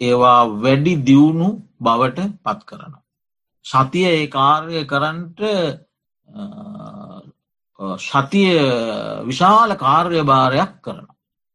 ඒවා 0.00 0.62
වැඩි 0.62 0.94
දියුණු 1.06 1.48
බවට 1.80 2.28
පත් 2.42 2.60
කරනවා. 2.64 3.02
සතිය 3.64 4.06
ඒ 4.06 4.26
කාර්ය 4.28 4.84
කරන්ට 4.84 5.40
සතිය 8.00 8.54
විශාල 9.24 9.70
කාර්යභාරයක් 9.76 10.72
කරන. 10.80 11.06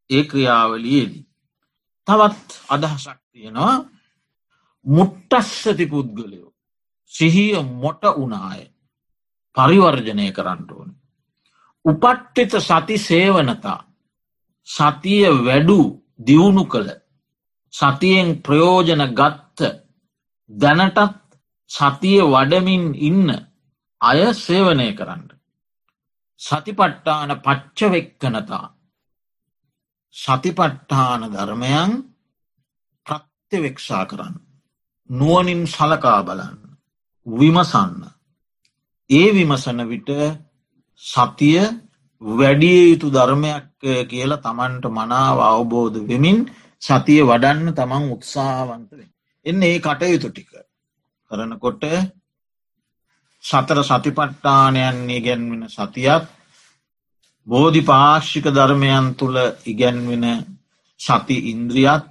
ඒ 0.10 0.24
ක්‍රියාවලියේදී. 0.24 1.26
තවත් 2.08 2.48
අදහසක් 2.70 3.20
තියෙනවා 3.32 3.86
මුට්ටස්සති 4.86 5.86
පුද්ගලයෝ. 5.86 6.54
සිහිය 7.12 7.62
මොට 7.76 8.04
උනාය 8.16 8.62
පරිවර්ජනය 9.58 10.32
කරන්නට 10.32 10.72
ඕන. 10.72 10.90
උපට්ටිත 11.86 12.54
සති 12.60 12.98
සේවනතා 13.00 13.80
සතිය 14.68 15.26
වැඩු 15.40 15.80
දියුණු 16.20 16.64
කළ 16.66 16.90
සතියෙන් 17.74 18.30
ප්‍රයෝජන 18.38 19.04
ගත්ත 19.12 19.60
දැනටත් 20.50 21.00
සතිය 21.72 22.22
වඩමින් 22.26 22.86
ඉන්න 23.00 23.30
අය 24.02 24.22
සේවනය 24.36 24.90
කරන්න. 24.94 25.24
සතිපට්ටාන 26.42 27.32
පච්චවෙක්කනතා 27.40 28.66
සතිපට්ඨාන 30.16 31.22
ධර්මයන් 31.28 31.92
ප්‍රත්‍යවෙක්ෂා 33.06 34.06
කරන්න. 34.06 34.36
නුවනින් 35.10 35.62
සලකා 35.68 36.22
බලන්න. 36.24 36.58
විමසන්න. 37.28 38.04
ඒ 39.10 39.28
විමසන 39.32 39.80
විට 39.86 40.10
සතිය 41.04 41.62
වැඩිය 42.22 42.82
යුතු 42.90 43.08
ධර්මයක් 43.10 43.68
කියලා 44.08 44.40
තමන්ට 44.40 44.86
මනාව 44.90 45.38
අවබෝධ 45.42 46.00
වෙමින් 46.04 46.40
සතිය 46.82 47.22
වඩන්න 47.24 47.74
තමන් 47.74 48.12
උත්සාහවන්ත 48.12 48.92
එන්න 49.46 49.64
ඒ 49.64 49.80
කටයුතු 49.80 50.30
ටික. 50.30 50.52
කරනකොට 51.32 51.84
සතර 53.44 53.80
සතිපට්ටානයන් 53.84 55.10
ඉගැන්වෙන 55.10 55.64
සතියක් 55.70 56.24
බෝධි 57.48 57.82
පාක්ෂික 57.84 58.46
ධර්මයන් 58.50 59.06
තුළ 59.16 59.38
ඉගැන්වෙන 59.66 60.26
සති 61.00 61.38
ඉන්ද්‍රියත් 61.52 62.04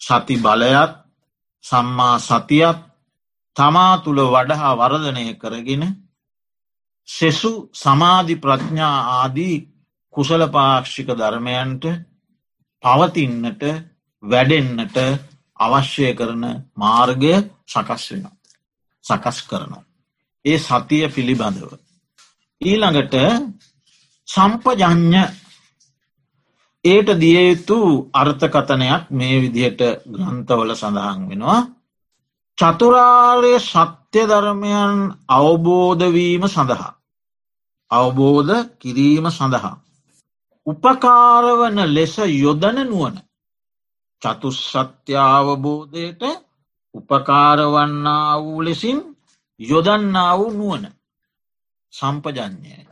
සති 0.00 0.36
බලයත් 0.38 0.92
සම්මා 1.64 2.16
සතියත් 2.20 2.78
තමා 3.56 3.94
තුළ 3.98 4.20
වඩහා 4.26 4.72
වර්ධනය 4.76 5.24
කරගෙන 5.36 5.84
සෙසු 7.08 7.52
සමාධි 7.74 8.34
ප්‍රඥා 8.36 8.98
ආදී 9.12 9.56
කුසල 10.14 10.42
පාක්ෂික 10.48 11.08
ධර්මයන්ට 11.14 11.84
පවතින්නට 12.84 13.62
වැඩෙන්නට 14.22 14.96
අවශ්‍යය 15.58 16.12
කරන 16.14 16.44
මාර්ගය 16.76 17.34
සකස් 17.66 18.04
වෙන. 18.12 18.24
සකස් 19.04 19.38
කරනවා. 19.42 19.84
ඒ 20.44 20.58
සතිය 20.58 21.04
පිළිබඳව. 21.08 21.70
ඊළඟට 22.60 23.14
සම්පජඥ 24.28 25.22
ඒට 26.84 27.08
දිය 27.16 27.38
යුතු 27.40 27.78
අර්ථකතනයක් 28.12 29.02
මේ 29.10 29.40
විදිහට 29.42 29.80
ග්‍රන්ථවල 30.06 30.70
සඳහන් 30.74 31.20
වෙනවා. 31.28 31.60
චතුරාර්ය 32.58 33.54
සත්‍ය 33.60 34.22
ධර්මයන් 34.24 34.94
අවබෝධවීම 35.30 36.44
සඳහා. 36.46 36.92
අවබෝධ 37.90 38.54
කිරීම 38.80 39.26
සඳහා. 39.30 39.76
උපකාරවන 40.66 41.78
ලෙස 41.88 42.14
යොදන 42.36 42.78
නුවන. 42.84 43.16
චතුස්සත්‍යාවබෝධයට 44.22 46.22
උපකාරවන්නා 46.94 48.42
වූ 48.42 48.64
ලෙසින් 48.64 49.18
යොදන්නා 49.60 50.38
වූ 50.38 50.50
නුවන 50.50 50.92
සම්පජඥය. 51.92 52.86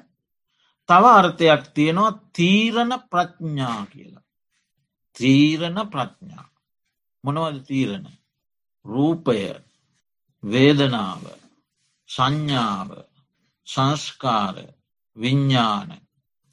තව 0.88 1.04
අර්ථයක් 1.12 1.62
තියෙනවා 1.74 2.18
තීරණ 2.32 2.92
ප්‍රඥා 3.10 3.86
කියලා. 3.86 4.22
තීරණ 5.16 5.90
ප්‍රඥා. 5.90 6.48
මොනවද 7.24 7.66
තීරණ. 7.66 8.06
රූපය 8.84 9.54
වේදනාව 10.42 11.22
සංඥාව 12.08 12.90
සංස්කාර 13.66 14.56
විඤ්ඥාන 15.16 16.00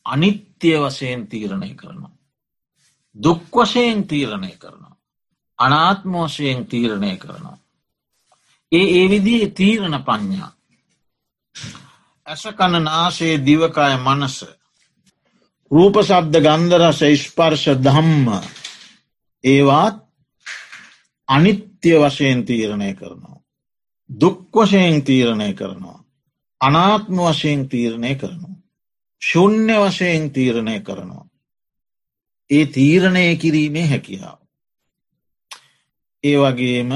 අනිත්‍ය 0.05 0.79
වශයෙන් 0.79 1.27
තීරණය 1.27 1.75
කරනවා. 1.75 2.11
දුක් 3.15 3.43
වශයෙන් 3.55 4.07
තීරණය 4.07 4.57
කරනවා. 4.57 4.97
අනාත්ම 5.59 6.13
වශයෙන් 6.15 6.65
තීරණය 6.65 7.17
කරනවා. 7.17 7.57
ඒ 8.71 8.85
ඒ 8.93 9.09
විදිේ 9.09 9.47
තීරණ 9.49 10.03
පඥ්ඥා. 10.03 10.51
ඇස 12.27 12.43
කණ 12.57 12.83
නාසේ 12.83 13.45
දිවකාය 13.45 13.97
මනස. 13.97 14.37
රූප 15.71 15.95
සබ්ද 16.01 16.35
ගන්දරස 16.39 17.01
ඉස්පර්ශ 17.03 17.67
දම්ම 17.77 18.27
ඒවාත් 19.43 19.97
අනිත්‍ය 21.29 21.91
වශයෙන් 21.99 22.45
තීරණය 22.45 22.93
කරනවා. 22.93 23.37
දුක් 24.09 24.49
වශයෙන් 24.55 25.03
තීරණය 25.03 25.53
කරනවා. 25.53 25.99
අනාත්ම 26.61 27.17
වශයෙන් 27.19 27.69
තීරණය 27.69 28.15
කරනවා. 28.15 28.55
ශුන්‍ය 29.21 29.75
වශයෙන් 29.79 30.31
තීරණය 30.31 30.79
කරනවා. 30.79 31.25
ඒ 32.49 32.65
තීරණය 32.67 33.35
කිරීමේ 33.35 33.87
හැකියාව. 33.87 34.39
ඒ 36.23 36.37
වගේම 36.37 36.91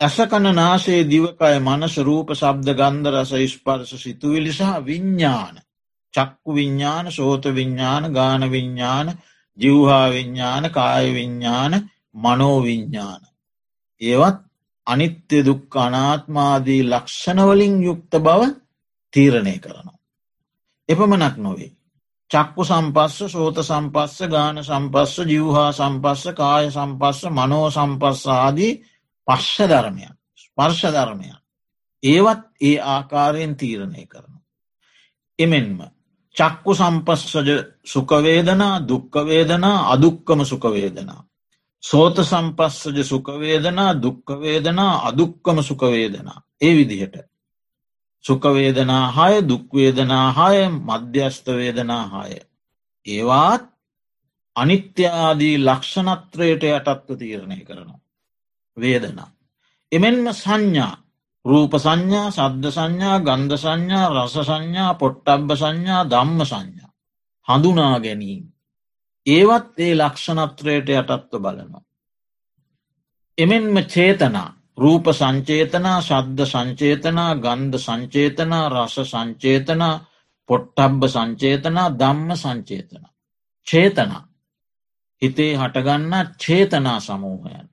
ඇසකන 0.00 0.46
නාසේ 0.54 1.00
දිවකය 1.04 1.54
මනස 1.60 1.96
රූප 2.00 2.28
සබ්ද 2.32 2.68
ගන්ධ 2.74 3.10
රස 3.12 3.32
ස්පර්ශ 3.52 3.94
සිතුවිලි 3.96 4.52
සහ 4.52 4.70
විඤ්ඥාන 4.84 5.56
චක්කු 6.14 6.54
විඤ්ඥාන 6.54 7.12
සෝත 7.12 7.44
විඤ්ඥාන 7.50 8.12
ගාන 8.12 8.42
විඤ්ඥාන 8.50 9.08
ජිව්හා 9.58 10.06
විඤ්ඥාන 10.10 10.70
කාය 10.70 11.14
විඤ්ඥාන 11.14 11.72
මනෝවිඤ්ඥාන. 12.14 13.22
ඒවත් 14.00 14.38
අනිත්‍ය 14.86 15.44
දුක් 15.44 15.76
අනාත්මාදී 15.76 16.82
ලක්ෂණවලින් 16.84 17.74
යුක්ත 17.82 18.12
බව 18.18 18.40
තීරණය 19.12 19.58
කරනවා. 19.58 19.98
එපමනක් 20.88 21.36
නොවේ. 21.38 21.72
චක්කු 22.30 22.62
සම්පස්ස 22.64 23.18
සෝත 23.28 23.56
සම්පස්ස 23.60 24.16
ගාන 24.28 24.56
සම්පස්ස 24.60 25.14
ජිව්හා 25.26 25.70
සම්පස්ස 25.72 26.24
කාය 26.34 26.70
සම්පස්ස 26.70 27.20
මනෝ 27.30 27.66
සම්පස්ස 27.70 28.26
ආදී 28.28 28.72
පශ්ෂ 29.28 29.68
ධර්මයක් 29.68 30.14
ස්පර්ශ 30.40 30.84
ධර්මයක් 30.88 31.40
ඒවත් 32.02 32.42
ඒ 32.60 32.76
ආකාරයෙන් 32.86 33.56
තීරණය 33.56 34.06
කරනවා. 34.06 34.42
එමෙන්ම 35.38 35.78
චක්කු 36.36 36.74
සම්පස්සජ 36.74 37.50
සුකවේදනා 37.84 38.74
දුක්කවේදනා 38.88 39.92
අදුක්කම 39.92 40.40
සුකවේදනා. 40.44 41.24
සෝත 41.82 42.16
සම්පස්සජ 42.22 43.02
සුකවේදනා 43.04 43.92
දුක්කවේදනා 44.02 44.92
අදුක්කම 45.08 45.62
සුකවේදනා 45.62 46.38
ඒ 46.60 46.72
විදිහට. 46.76 47.16
සුකවේදනා 48.24 49.04
හය 49.10 49.48
දුක්වේදනා 49.48 50.26
හය 50.32 50.68
මධ්‍යස්ථවේදනා 50.68 52.04
හය. 52.08 52.40
ඒවාත් 53.06 53.64
අනිත්‍යාදී 54.56 55.56
ලක්ෂණත්‍රයට 55.58 56.62
යටත්ව 56.64 57.18
තීරණය 57.18 57.64
කරනවා. 57.64 58.00
වේදනා. 58.76 59.30
එමෙන්ම 59.92 60.26
සංඥා 60.34 60.94
රූප 61.44 61.72
සංඥා 61.76 62.30
සද්ධ 62.30 62.70
සංඥා 62.70 63.18
ගන්ධ 63.18 63.56
සංඥා 63.56 64.06
රස 64.14 64.36
සංඥා 64.40 64.94
පොට්ටබ්බ 64.94 65.50
සංඥා 65.54 66.02
ධම්ම 66.04 66.40
සංඥා. 66.44 66.90
හඳුනා 67.48 68.00
ගැනීම. 68.00 68.44
ඒවත් 69.26 69.78
ඒ 69.78 69.94
ලක්ෂණත්‍රයට 69.94 70.88
යටත්ව 70.90 71.38
බලනවා. 71.38 71.84
එමෙන්ම 73.38 73.76
චේතනා 73.86 74.59
රූප 74.80 75.06
සංචේතනා 75.12 75.98
ශද්ධ 76.00 76.46
සංචේතනා 76.46 77.32
ගන්ධ 77.36 77.78
සංචේතනා 77.78 78.64
රස 78.68 78.96
සංචේතනා 79.04 79.94
පොට්ටබ්බ 80.48 81.02
සංචේතනා 81.08 81.88
ධම්ම 81.94 82.30
සංචේතනා. 82.36 83.10
චේතනා 83.66 84.22
හිතේ 85.22 85.56
හටගන්න 85.56 86.14
චේතනා 86.38 87.00
සමූහයන්. 87.00 87.68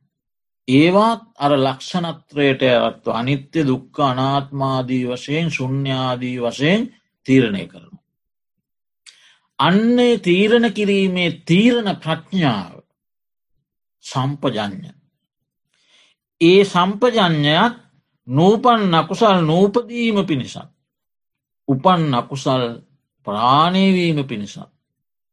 ඒවාත් 0.68 1.22
අර 1.38 1.54
ලක්ෂණත්‍රයට 1.58 2.64
ඇත්ව 2.66 3.08
අනිත්‍ය 3.12 3.62
දුක්ක 3.68 4.00
අනාත්මාදී 4.02 5.06
වශයෙන් 5.06 5.52
ශුන්්‍යාදී 5.52 6.38
වශයෙන් 6.42 6.82
තීරණය 7.26 7.64
කරනු. 7.68 7.98
අන්නේ 9.60 10.18
තීරණ 10.20 10.74
කිරීමේ 10.74 11.32
තීරණ 11.46 11.90
ප්‍රඥාව 11.96 12.76
සම්පජඥ. 14.06 14.97
ඒ 16.42 16.64
සම්පජඥයක් 16.64 17.74
නූපන් 18.28 18.82
නකුසල් 18.92 19.38
නූපදීම 19.42 20.18
පිණිසත්. 20.26 20.58
උපන් 21.68 22.02
නකුසල් 22.12 22.64
ප්‍රාණයවීම 23.28 24.20
පිණිසත්. 24.24 24.60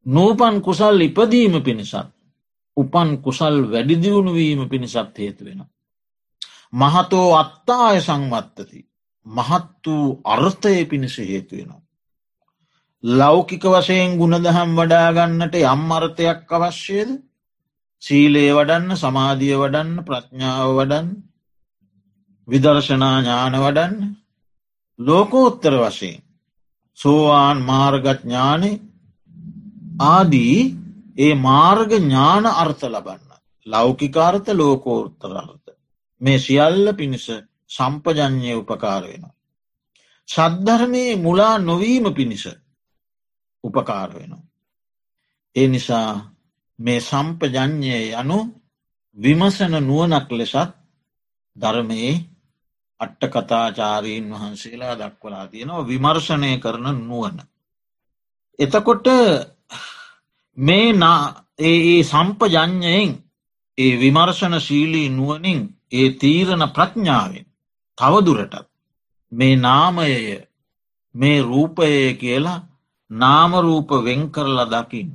නූපන් 0.07 0.57
කුසල් 0.61 1.01
ඉපදීම 1.01 1.63
පිණිසත් 1.63 2.15
උපන් 2.77 3.11
කුසල් 3.19 3.57
වැඩිදියුණුවීම 3.71 4.69
පිණිසත් 4.69 5.19
හේතු 5.19 5.45
වෙන. 5.45 5.61
මහතෝ 6.73 7.29
අත්තාය 7.35 8.01
සංවත්තති. 8.01 8.81
මහත් 9.27 9.87
වූ 9.87 10.21
අර්ථය 10.25 10.85
පිණිස 10.85 11.19
හේතුවෙනවා. 11.21 11.83
ලෞකික 13.05 13.65
වශයෙන් 13.65 14.17
ගුණදහම් 14.19 14.71
වඩාගන්නට 14.77 15.55
යම් 15.63 15.93
අර්ථයක් 15.93 16.53
අවශ්‍යයද 16.53 17.11
සීලේ 18.03 18.51
වඩන්න 18.53 18.97
සමාධිය 18.97 19.57
වඩන්න 19.57 20.05
ප්‍රඥාව 20.05 20.71
වඩන් 20.77 21.09
විදර්ශනා 22.49 23.17
ඥාන 23.19 23.57
වඩන්න 23.61 24.15
ලෝකෝත්තර 24.99 25.77
වශයෙන් 25.81 26.23
සෝවාන් 26.99 27.59
මාර්ගඥානය 27.63 28.73
ආදී 30.07 30.59
ඒ 31.19 31.35
මාර්ග 31.37 31.91
ඥාන 31.93 32.47
අර්ථ 32.47 32.85
ලබන්න. 32.85 33.21
ලෞකිකාර්ථ 33.67 34.49
ලෝකෝර්තර 34.53 35.33
අර්ථ. 35.35 35.69
මේ 36.21 36.39
සියල්ල 36.39 36.87
පිණිස 36.95 37.27
සම්පජඥය 37.71 38.55
උපකාර 38.55 39.03
වෙනවා. 39.03 39.35
සද්ධර්මයේ 40.29 41.17
මුලා 41.17 41.59
නොවීම 41.61 42.07
පිණිස 42.15 42.45
උපකාර 43.65 44.11
වෙනවා. 44.15 44.45
ඒ 45.57 45.69
නිසා 45.69 46.34
මේ 46.79 47.01
සම්පජඥය 47.01 48.13
යනු 48.13 48.39
විමසන 49.17 49.75
නුවනක් 49.81 50.29
ලෙසත් 50.33 50.71
ධර්මයේ 51.57 52.15
අට්ට 53.01 53.23
කතාචාරීන් 53.31 54.31
වහන්සේලා 54.31 54.95
දක්වලා 54.95 55.47
තියෙනවා 55.47 55.87
විමර්ශනය 55.87 56.51
කරන 56.59 56.87
නුවන. 57.01 57.37
එතකොට 58.59 59.07
මේ 60.59 60.89
ඒ 61.61 62.03
සම්පජඥයෙන් 62.03 63.11
ඒ 63.79 63.93
විමර්ශන 64.01 64.55
ශීලී 64.61 65.09
නුවනින් 65.11 65.61
ඒ 65.93 66.09
තීරණ 66.13 66.65
ප්‍රඥාවෙන් 66.69 67.47
තවදුරටත් 67.99 68.67
මේ 69.33 69.57
නාමයය 69.57 70.17
මේ 71.15 71.39
රූපය 71.43 71.89
කියලා 72.15 72.65
නාමරූප 73.11 73.91
වෙන් 74.05 74.23
කරලා 74.31 74.71
දකින්න 74.73 75.15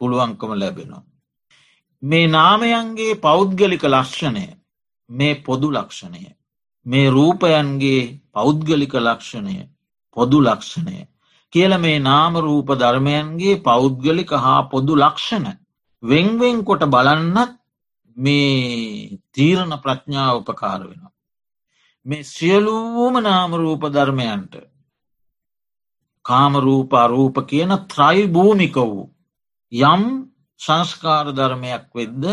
පුළුවන්කම 0.00 0.52
ලැබෙනවා. 0.54 1.04
මේ 2.02 2.26
නාමයන්ගේ 2.28 3.14
පෞද්ගලික 3.16 3.84
ලක්ෂණය 3.84 4.46
මේ 5.10 5.34
පොදු 5.36 5.68
ලක්ෂණය 5.70 6.22
මේ 6.86 7.10
රූපයන්ගේ 7.10 8.02
පෞද්ගලික 8.32 8.94
ලක්ෂණය 8.96 9.56
පොදු 10.16 10.38
ලක්ෂණය 10.40 10.98
කියල 11.52 11.72
මේ 11.78 11.98
නාමරූප 12.00 12.68
ධර්මයන්ගේ 12.74 13.62
පෞද්ගලික 13.62 14.30
හා 14.36 14.60
පොදු 14.64 14.94
ලක්ෂණ 14.96 15.46
වෙංවෙන් 16.02 16.64
කොට 16.64 16.84
බලන්නත් 16.86 17.52
මේ 18.16 19.18
තීරණ 19.32 19.74
ප්‍රඥාව 19.82 20.34
උපකාර 20.36 20.80
වෙනවා. 20.80 21.12
මේ 22.06 22.22
සියලූම 22.24 23.14
නාමරූප 23.20 23.82
ධර්මයන්ට 23.90 24.54
කාමරූප 26.24 26.92
අරූප 26.94 27.36
කියන 27.48 27.72
ත්‍රයි 27.86 28.26
භූමික 28.28 28.76
වූ 28.82 29.04
යම් 29.72 30.02
සංස්කාර 30.60 31.26
ධර්මයක් 31.32 31.84
වෙද්ද 31.92 32.24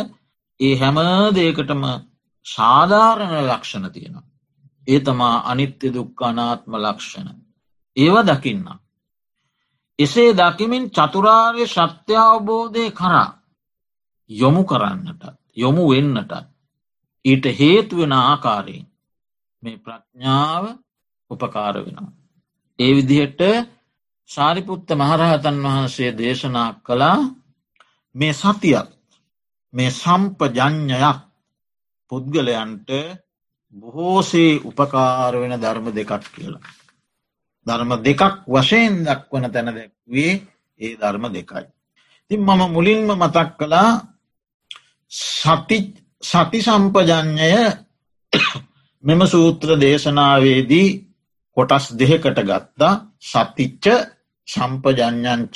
ඒ 0.60 0.76
හැම 0.76 0.98
දේකටම 1.34 1.84
සාධාරණ 2.46 3.34
ලක්ෂණ 3.42 3.92
තියෙනවා. 3.92 4.30
ඒ 4.88 5.00
තමා 5.00 5.44
අනිත්‍ය 5.46 5.88
දුක්කානාත්ම 5.90 6.74
ලක්ෂණ. 6.76 7.30
ඒව 7.98 8.16
දකින්න. 8.24 8.68
එසේ 10.00 10.32
දකිමින් 10.34 10.86
චතුරාර්ය 10.90 11.66
ශත්‍යාවබෝධය 11.68 12.86
කරා 12.92 13.30
යොමු 14.30 14.64
කරන්නට 14.64 15.24
යොමු 15.56 15.84
වෙන්නට 15.90 16.32
ඊට 17.26 17.46
හේතුවෙන 17.52 18.14
ආකාරයෙන් 18.14 18.88
මේ 19.64 19.78
ප්‍රඥාව 19.78 20.64
උපකාර 21.32 21.76
වෙනවා. 21.76 22.14
ඒ 22.80 22.92
විදිහට 22.96 23.42
සාරිපුත්ත 24.30 24.90
මහරහතන් 24.92 25.58
වහන්සේ 25.64 26.12
දේශනා 26.14 26.70
කළා 26.80 27.20
මේ 28.16 28.34
සතියත් 28.34 28.90
මේ 29.74 29.92
සම්පජඥයක් 29.92 31.20
පුද්ගලයන්ට 32.12 32.90
බොහෝසේ 33.76 34.62
උපකාර 34.62 35.34
වෙන 35.34 35.54
ධර්ම 35.56 35.88
දෙකක් 35.90 36.24
කියලා. 36.26 36.64
ධර්ම 37.68 37.92
දෙකක් 38.00 38.22
වශයෙන් 38.48 38.94
දක්වන 39.06 39.46
තැන 39.52 39.70
දැක්වේ 39.70 40.34
ඒ 40.80 40.94
ධර්ම 40.96 41.26
දෙකයි. 41.30 41.66
තින් 42.32 42.42
මම 42.42 42.62
මුලින්ම 42.72 43.10
මතක් 43.14 43.50
කළා 43.52 43.92
සති 45.12 46.60
සම්පජඥය 46.62 47.58
මෙම 49.04 49.22
සූත්‍ර 49.28 49.70
දේශනාවේදී 49.76 50.90
කොටස් 51.58 51.86
දෙහකට 51.94 52.40
ගත්තා 52.42 52.94
සතිච්ච 53.22 53.86
සම්පජඥංච. 54.48 55.56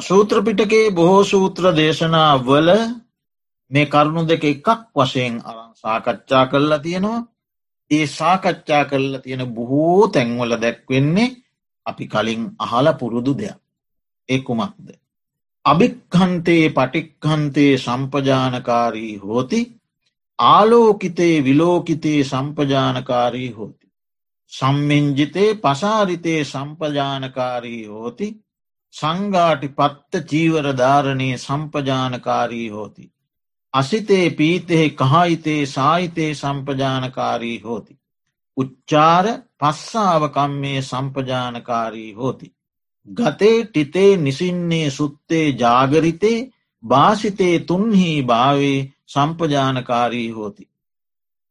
සූත්‍රපිටකේ 0.00 0.90
බොහෝ 0.90 1.22
සූත්‍ර 1.24 1.64
දේශනා 1.76 2.32
වල 2.40 2.68
මේ 3.70 3.86
කරුණු 3.86 4.22
දෙක 4.24 4.44
එකක් 4.44 4.68
වශයෙන් 4.94 5.34
අරන් 5.44 5.70
සාකච්ඡා 5.74 6.44
කරලා 6.46 6.78
තියෙනවා 6.78 7.26
ඒ 7.90 8.06
සාකච්ඡා 8.08 8.84
කරලා 8.84 9.20
තියෙන 9.20 9.42
බොහෝ 9.48 10.08
තැන්වල 10.08 10.52
දැක්වෙන්නේ 10.56 11.36
අපි 11.86 12.04
කලින් 12.06 12.42
අහල 12.58 12.86
පුරුදු 12.92 13.32
දෙයක් 13.34 13.58
ඒ 14.28 14.40
කුමක්ද. 14.40 14.86
අභික්හන්තේ 15.64 16.64
පටික්හන්තේ 16.70 17.72
සම්පජානකාරී 17.78 19.14
හෝති 19.16 19.60
ආලෝකිතේ 20.38 21.44
විලෝකිතේ 21.44 22.20
සම්පජානකාරී 22.24 23.50
හෝති. 23.50 23.85
සම්මින්ජිතේ 24.52 25.50
පසාරිතේ 25.56 26.40
සම්පජානකාරී 26.44 27.84
හෝති 27.86 28.28
සංගාටි 28.94 29.68
පත්ත 29.70 30.22
චීවරධාරණය 30.24 31.28
සම්පජානකාරී 31.38 32.68
හෝති. 32.68 33.12
අසිතේ 33.74 34.30
පීතෙහි 34.30 34.88
කහයිතේ 34.92 35.62
සාහිතයේ 35.66 36.34
සම්පජානකාරී 36.34 37.58
හෝති. 37.60 37.98
උච්චාර 38.56 39.26
පස්සාාවකම්මේ 39.58 40.80
සම්පජානකාරී 40.82 42.12
හෝති. 42.12 42.54
ගතේ 43.08 43.58
ටිතේ 43.64 44.16
නිසින්නේ 44.16 44.90
සුත්තේ 44.90 45.46
ජාගරිතේ 45.54 46.38
භාසිතේ 46.84 47.58
තුන්හි 47.60 48.22
භාවේ 48.22 48.80
සම්පජානකාරී 49.06 50.30
හෝති. 50.30 50.70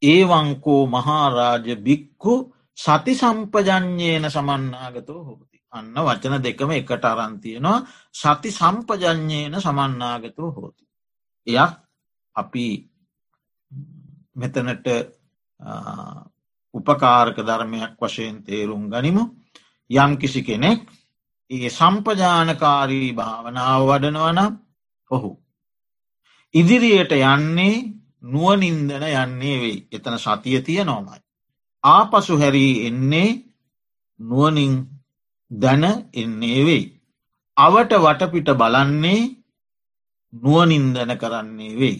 ඒවංකෝ 0.02 0.82
මහාරාජ 0.88 1.76
බික්කු 1.78 2.34
සති 2.78 3.16
සම්පජඥයන 3.16 4.26
සමන්නාගතෝ 4.28 5.22
හෝති. 5.24 5.58
අන්න 5.74 5.96
වචන 5.98 6.44
දෙකම 6.44 6.72
එකට 6.72 7.06
අරන්තියනවා 7.06 7.78
සති 8.14 8.52
සම්පජඥයන 8.52 9.56
සමන්නාගතෝ 9.60 10.52
හෝති. 10.52 10.84
එයක් 11.48 11.74
අපි 12.36 12.66
මෙතනට 14.36 14.88
උපකාරක 16.74 17.38
ධර්මයක් 17.40 17.96
වශයෙන් 18.00 18.44
තේරුම් 18.44 18.84
ගනිමු 18.90 19.24
යම් 19.90 20.12
කිසි 20.18 20.42
කෙනෙක් 20.44 20.82
ඒ 21.52 21.70
සම්පජානකාරී 21.70 23.10
භාවනාව 23.14 23.82
වඩනවනම් 23.90 24.54
ඔහු. 25.12 25.32
ඉදිරියට 26.56 27.12
යන්නේ 27.14 27.76
නුවනින්දන 28.24 28.92
යන්නේ 28.92 29.58
වෙයි 29.60 29.78
එතන 29.92 30.18
සතිය 30.18 30.62
තිය 30.62 30.84
නොමයි. 30.84 31.25
ආපසු 31.86 32.34
හැරී 32.38 32.74
එන්නේ 32.88 33.30
නුවනින් 34.20 34.74
දැන 35.52 35.84
එන්නේ 36.14 36.62
වෙයි. 36.64 36.84
අවට 37.58 37.92
වටපිට 37.98 38.50
බලන්නේ 38.54 39.22
නුවනින්දන 40.34 41.12
කරන්නේ 41.18 41.74
වෙයි. 41.76 41.98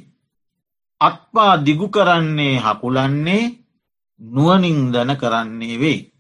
අත්පා 1.02 1.54
දිගු 1.60 1.88
කරන්නේ 1.90 2.60
හකුලන්නේ 2.60 3.44
නුවනින් 4.22 4.80
දන 4.92 5.12
කරන්නේ 5.16 5.80
වෙයි. 5.80 6.12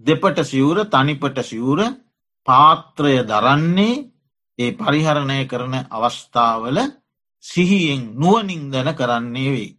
දෙපට 0.00 0.38
සිවුර 0.42 0.78
තනිපට 0.86 1.38
සිවුර 1.42 1.80
පාත්‍රය 2.48 3.14
දරන්නේ 3.22 4.04
ඒ 4.58 4.72
පරිහරණය 4.72 5.38
කරන 5.44 5.74
අවස්ථාවල 5.90 6.78
සිහියෙන් 7.44 8.02
නුවනින් 8.14 8.62
දන 8.72 8.88
කරන්නේ 8.92 9.50
වෙයි. 9.50 9.70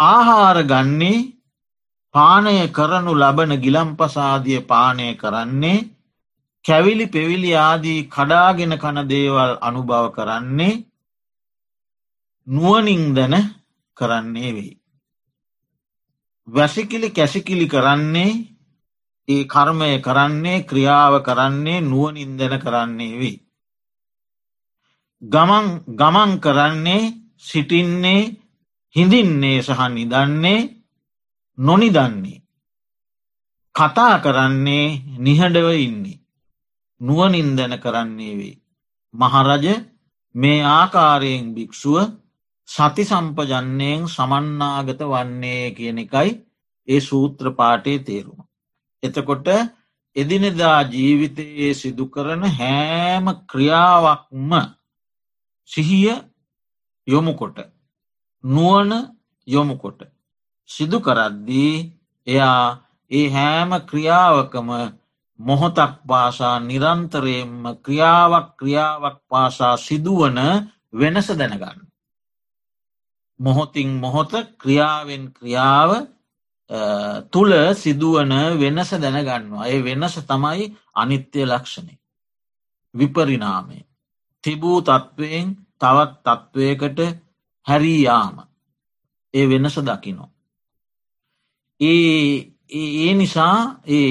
ආහාර 0.00 0.58
ගන්නේ 0.64 1.33
පානය 2.14 2.56
කරනු 2.68 3.12
ලබන 3.14 3.52
ගිලම්පසාදිය 3.64 4.60
පානය 4.62 5.06
කරන්නේ 5.14 5.86
කැවිලි 6.64 7.06
පෙවිලි 7.08 7.50
ආදී 7.58 8.06
කඩාගෙන 8.06 8.74
කන 8.78 8.98
දේවල් 9.10 9.52
අනුභව 9.60 10.06
කරන්නේ 10.16 10.82
නුවනින් 12.46 13.04
දැන 13.16 13.34
කරන්නේ 13.96 14.50
වෙයි. 14.52 14.72
වැසිකිලි 16.48 17.08
කැසිකිලි 17.10 17.66
කරන්නේ 17.66 18.32
ඒ 19.28 19.44
කර්මය 19.44 19.90
කරන්නේ 19.98 20.64
ක්‍රියාව 20.64 21.14
කරන්නේ 21.22 21.80
නුවනින් 21.82 22.32
දැන 22.38 22.54
කරන්නේ 22.60 23.18
වෙයි. 23.20 23.36
ගමන් 25.22 25.66
ගමන් 25.90 26.32
කරන්නේ 26.40 27.12
සිටින්නේ 27.38 28.22
හිඳින්නේ 28.96 29.58
සහ 29.62 29.80
නිදන්නේ 29.90 30.83
නොනිදන්නේ. 31.58 32.42
කතා 33.74 34.18
කරන්නේ 34.18 34.86
නිහඬව 35.18 35.68
ඉන්නේ. 35.78 36.20
නුවනින්දැන 37.00 37.74
කරන්නේ 37.78 38.34
වෙයි. 38.38 38.60
මහරජ 39.14 39.66
මේ 40.34 40.60
ආකාරයෙන් 40.70 41.54
භික්‍ෂුව 41.54 41.98
සති 42.68 43.04
සම්පජන්නයෙන් 43.04 44.08
සමන්නාගත 44.08 45.00
වන්නේ 45.04 45.64
කියන 45.70 45.98
එකයි 45.98 46.30
ඒ 46.88 47.00
සූත්‍ර 47.00 47.46
පාටේ 47.52 47.98
තේරුම. 48.00 48.40
එතකොට 49.02 49.46
එදිනෙදා 50.16 50.80
ජීවිතයේ 50.84 51.74
සිදු 51.74 52.04
කරන 52.06 52.42
හෑම 52.50 53.26
ක්‍රියාවක්ම 53.50 54.50
සිහිය 55.70 56.08
යොමුකොට 57.06 57.56
නුවන 58.44 58.92
යොමුකොට 59.48 60.00
සිදු 60.68 60.98
කරද්දී 61.00 61.74
එයා 62.26 62.66
ඒ 63.10 63.28
හෑම 63.28 63.70
ක්‍රියාවකම 63.88 64.68
මොහොතක් 65.38 65.92
පාසා 66.08 66.56
නිරන්තරයෙන්ම 66.60 67.62
ක්‍රියාවක් 67.84 68.46
ක්‍රියාවක් 68.58 69.18
පාසා 69.28 69.76
සිදුවන 69.76 70.38
වෙනස 70.92 71.28
දැනගන්න. 71.30 71.78
මොහොතින් 73.40 73.88
මොහොත 73.94 74.32
ක්‍රියාවෙන් 74.60 75.24
ක්‍රියාව 75.32 75.90
තුළ 77.32 77.52
සිදුවන 77.74 78.32
වෙනස 78.60 78.90
දැනගන්නවා. 78.94 79.66
ඒ 79.66 79.84
වෙනස 79.84 80.14
තමයි 80.22 80.64
අනිත්‍ය 80.94 81.40
ලක්ෂණය. 81.44 81.94
විපරිනාමය. 82.94 83.78
තිබූ 84.44 84.78
තත්ත්වයෙන් 84.82 85.48
තවත් 85.80 86.12
තත්ත්වයකට 86.26 86.98
හැරීයාම. 87.66 88.36
ඒ 89.34 89.48
වෙනස 89.48 89.76
දකිනෝ. 89.80 90.33
ඒ 91.80 92.54
ඒ 92.72 93.14
නිසා 93.14 93.80
ඒ 93.88 94.10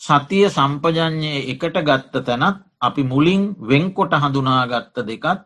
සතිය 0.00 0.46
සම්පජඥය 0.50 1.34
එකට 1.46 1.76
ගත්ත 1.80 2.14
තැනත් 2.22 2.58
අපි 2.80 3.02
මුලින් 3.04 3.42
වෙන්කොට 3.62 4.12
හඳුනාගත්ත 4.14 4.96
දෙකත් 5.02 5.40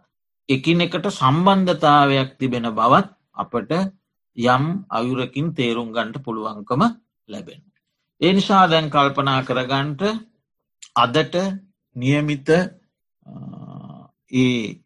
එකිනෙකට 0.49 1.07
සම්බන්ධතාවයක් 1.11 2.31
තිබෙන 2.39 2.67
බවත් 2.71 3.09
අපට 3.35 3.73
යම් 4.37 4.65
අයුරකින් 4.91 5.55
තේරුම් 5.55 5.89
ගන්ට 5.89 6.17
පුළුවන්කම 6.19 6.83
ලැබෙන. 7.29 7.61
ඒ 8.21 8.33
නිසා 8.33 8.65
දැන් 8.67 8.91
කල්පනා 8.91 9.41
කරගන්ට 9.43 10.03
අදට 10.97 11.35
නියමිත 11.97 12.49
ඒ 14.33 14.81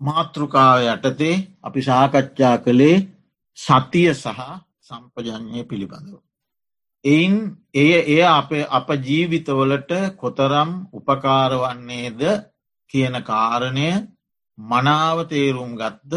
මාතෘකාව 0.00 0.78
යටතේ 0.86 1.34
අපි 1.60 1.80
සාකච්ඡා 1.80 2.56
කළේ 2.58 3.06
සතිය 3.58 4.10
සහ 4.14 4.40
සම්පජඥය 4.90 5.62
පිළිබඳව. 5.64 6.14
එයින් 7.04 7.34
එය 7.74 7.90
එය 8.06 8.22
අප 8.30 8.50
අප 8.70 8.88
ජීවිතවලට 9.00 9.92
කොතරම් 10.16 10.70
උපකාරවන්නේද 10.92 12.20
කියන 12.90 13.14
කාරණය 13.22 13.88
මනාව 14.58 15.16
තේරුම් 15.26 15.72
ගත්ද 15.74 16.12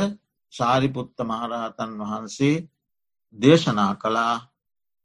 සාරිපුත්ත 0.54 1.18
මහරහතන් 1.22 1.92
වහන්සේ 2.00 2.64
දේශනා 3.36 3.94
කළා 3.96 4.36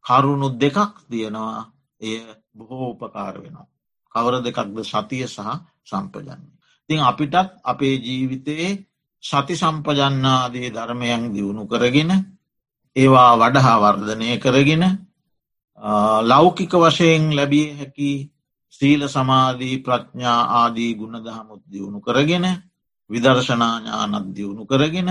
කරුණු 0.04 0.48
දෙකක් 0.56 0.94
තියෙනවා 1.04 1.60
එය 2.00 2.16
බොහෝ 2.54 2.90
උපකාර 2.90 3.34
වෙනවා. 3.36 3.66
කවර 4.14 4.34
දෙකක්ද 4.40 4.76
සතිය 4.84 5.24
සහ 5.26 5.40
සම්පජන්න. 5.84 6.42
තින් 6.90 7.00
අපිටත් 7.02 7.34
අපේ 7.62 7.94
ජීවිතයේ 7.98 8.70
සති 9.22 9.54
සම්පජන්නාදී 9.54 10.68
ධර්මයන් 10.68 11.22
දියුණු 11.34 11.64
කරගෙන 11.66 12.10
ඒවා 12.98 13.32
වඩහා 13.36 13.76
වර්ධනය 13.80 14.28
කරගෙන 14.38 14.84
ලෞකික 16.24 16.72
වශයෙන් 16.74 17.24
ලැබිය 17.32 17.68
හැකි 17.74 18.12
සීල 18.72 19.02
සමාධී 19.08 19.76
ප්‍රඥා 19.78 20.40
ආදී 20.54 20.92
ගුණදහමුත් 20.94 21.62
දියුණු 21.66 22.00
කරගෙන 22.00 22.46
විදර්ශනාඥානත් 23.10 24.28
දියුණු 24.34 24.64
කරගෙන 24.66 25.10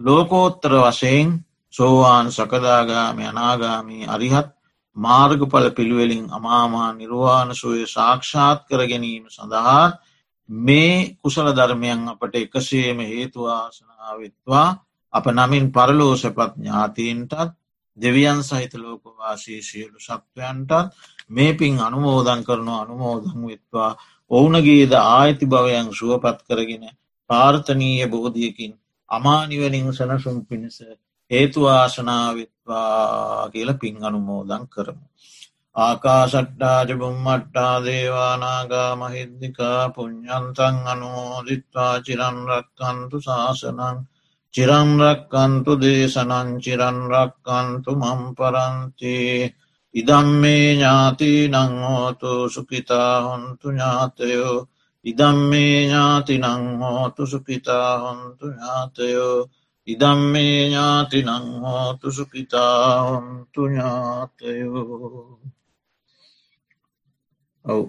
ලෝකෝත්තර 0.00 0.72
වශයෙන් 0.78 1.28
සෝවාන් 1.74 2.26
සකදාගාමය 2.28 3.24
අනාගාමී 3.24 4.06
අරිහත් 4.06 4.48
මාර්ගඵල 4.96 5.66
පිළිවෙලින් 5.70 6.26
අමාමා 6.30 6.90
නිර්වාණ 6.92 7.50
සුවය 7.52 7.86
සාක්ෂාත් 7.86 8.60
කර 8.64 8.82
ගැනීම 8.84 9.24
සඳහා 9.28 9.84
මේ 10.48 11.16
කුසල 11.16 11.48
ධර්මයන් 11.50 12.00
අපට 12.08 12.34
එකසේම 12.36 12.98
හේතුවාසනාවත්වා 13.02 14.68
අප 15.14 15.28
නමින් 15.28 15.70
පරලෝසපත් 15.70 16.56
ඥාතීන්ටත් 16.56 17.52
දෙවියන් 17.98 18.42
සහිත 18.42 18.76
ලෝකවාසී 18.76 19.62
සියලු 19.62 19.98
සත්වයන්ටත් 19.98 20.94
මේ 21.30 21.54
පින් 21.54 21.80
අනුමෝදන් 21.80 22.44
කරනු 22.44 22.76
අනුමෝදන් 22.76 23.44
වෙත්වා 23.44 23.96
ඔවුනගේද 24.30 24.92
ආයිති 24.94 25.46
භවයන් 25.46 25.92
සුවපත් 25.92 26.46
කරගෙන 26.46 26.96
පාර්ථනීය 27.30 28.08
බෝධියකින් 28.08 28.78
අමානිවනින් 29.10 29.90
සනසුම් 29.90 30.46
පිණිස 30.46 30.78
හේතුවාසනාවිත්වා 31.30 33.50
කියල 33.50 33.74
පින් 33.74 34.04
අනුමෝදන් 34.04 34.68
කරමු. 34.68 35.06
ආකාසට්ටාජබුම්මට්ටා 35.76 37.80
දේවානාගා 37.80 38.96
මහිද්දිකා 38.96 39.90
පුഞ්ඥන්තන් 39.90 40.86
අනුමෝදිත්වා 40.86 42.00
චිරන්රක්කන්තු 42.00 43.20
ශාසනං 43.20 44.06
චිරන්රක්කන්තු 44.54 45.72
දේශනං 45.76 46.48
චිරන්රක්කන්තු 46.58 47.90
මම්පරන්තේ 47.94 49.54
ඉදම්මේ 49.94 50.66
ඥාති 50.72 51.30
නංහෝතු 51.48 52.32
සුකිතා 52.48 53.14
හොන්තු 53.22 53.66
ඥාතයෝ 53.68 54.56
ඉදම්මේ 55.06 55.76
ඥාති 55.82 56.34
නංහෝතු 56.38 57.22
සුකිතා 57.26 57.90
හොන්තු 57.98 58.44
ඥාතයෝ 58.48 59.38
ඉදම්මේ 59.88 60.56
ඥාති 60.64 61.18
නංහෝතු 61.22 62.12
සුකිතා 62.12 63.02
හොන්තු 63.02 63.60
ඥාතයෝ 63.66 65.40
ඔව් 67.64 67.88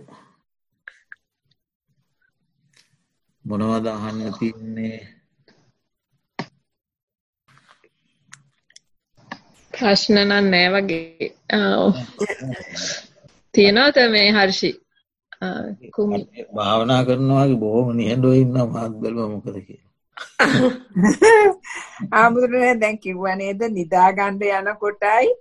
මොනවද 3.46 3.86
අහන්න 3.88 4.34
තින්නේ 4.40 5.21
ප්‍රශ්න 9.82 10.18
නම් 10.22 10.48
නෑ 10.54 10.70
වගේ 10.74 11.30
තියෙනවත 13.54 13.98
මේ 14.12 14.32
හර්ෂි? 14.32 14.72
භාවනා 16.56 17.02
කරනවාගේ 17.04 17.60
බොහොම 17.60 17.88
නිහඬුව 17.96 18.36
ඉන්න 18.36 18.58
මහත් 18.66 18.94
බැලුව 19.02 19.30
මොකද 19.30 19.58
කියලා. 19.60 19.90
ආමුදුරනේ 22.16 22.74
දැන් 22.76 23.00
කිව්වා 23.00 23.36
නේද? 23.36 23.64
නිදාගන්න 23.72 24.44
යනකොටයි. 24.50 25.32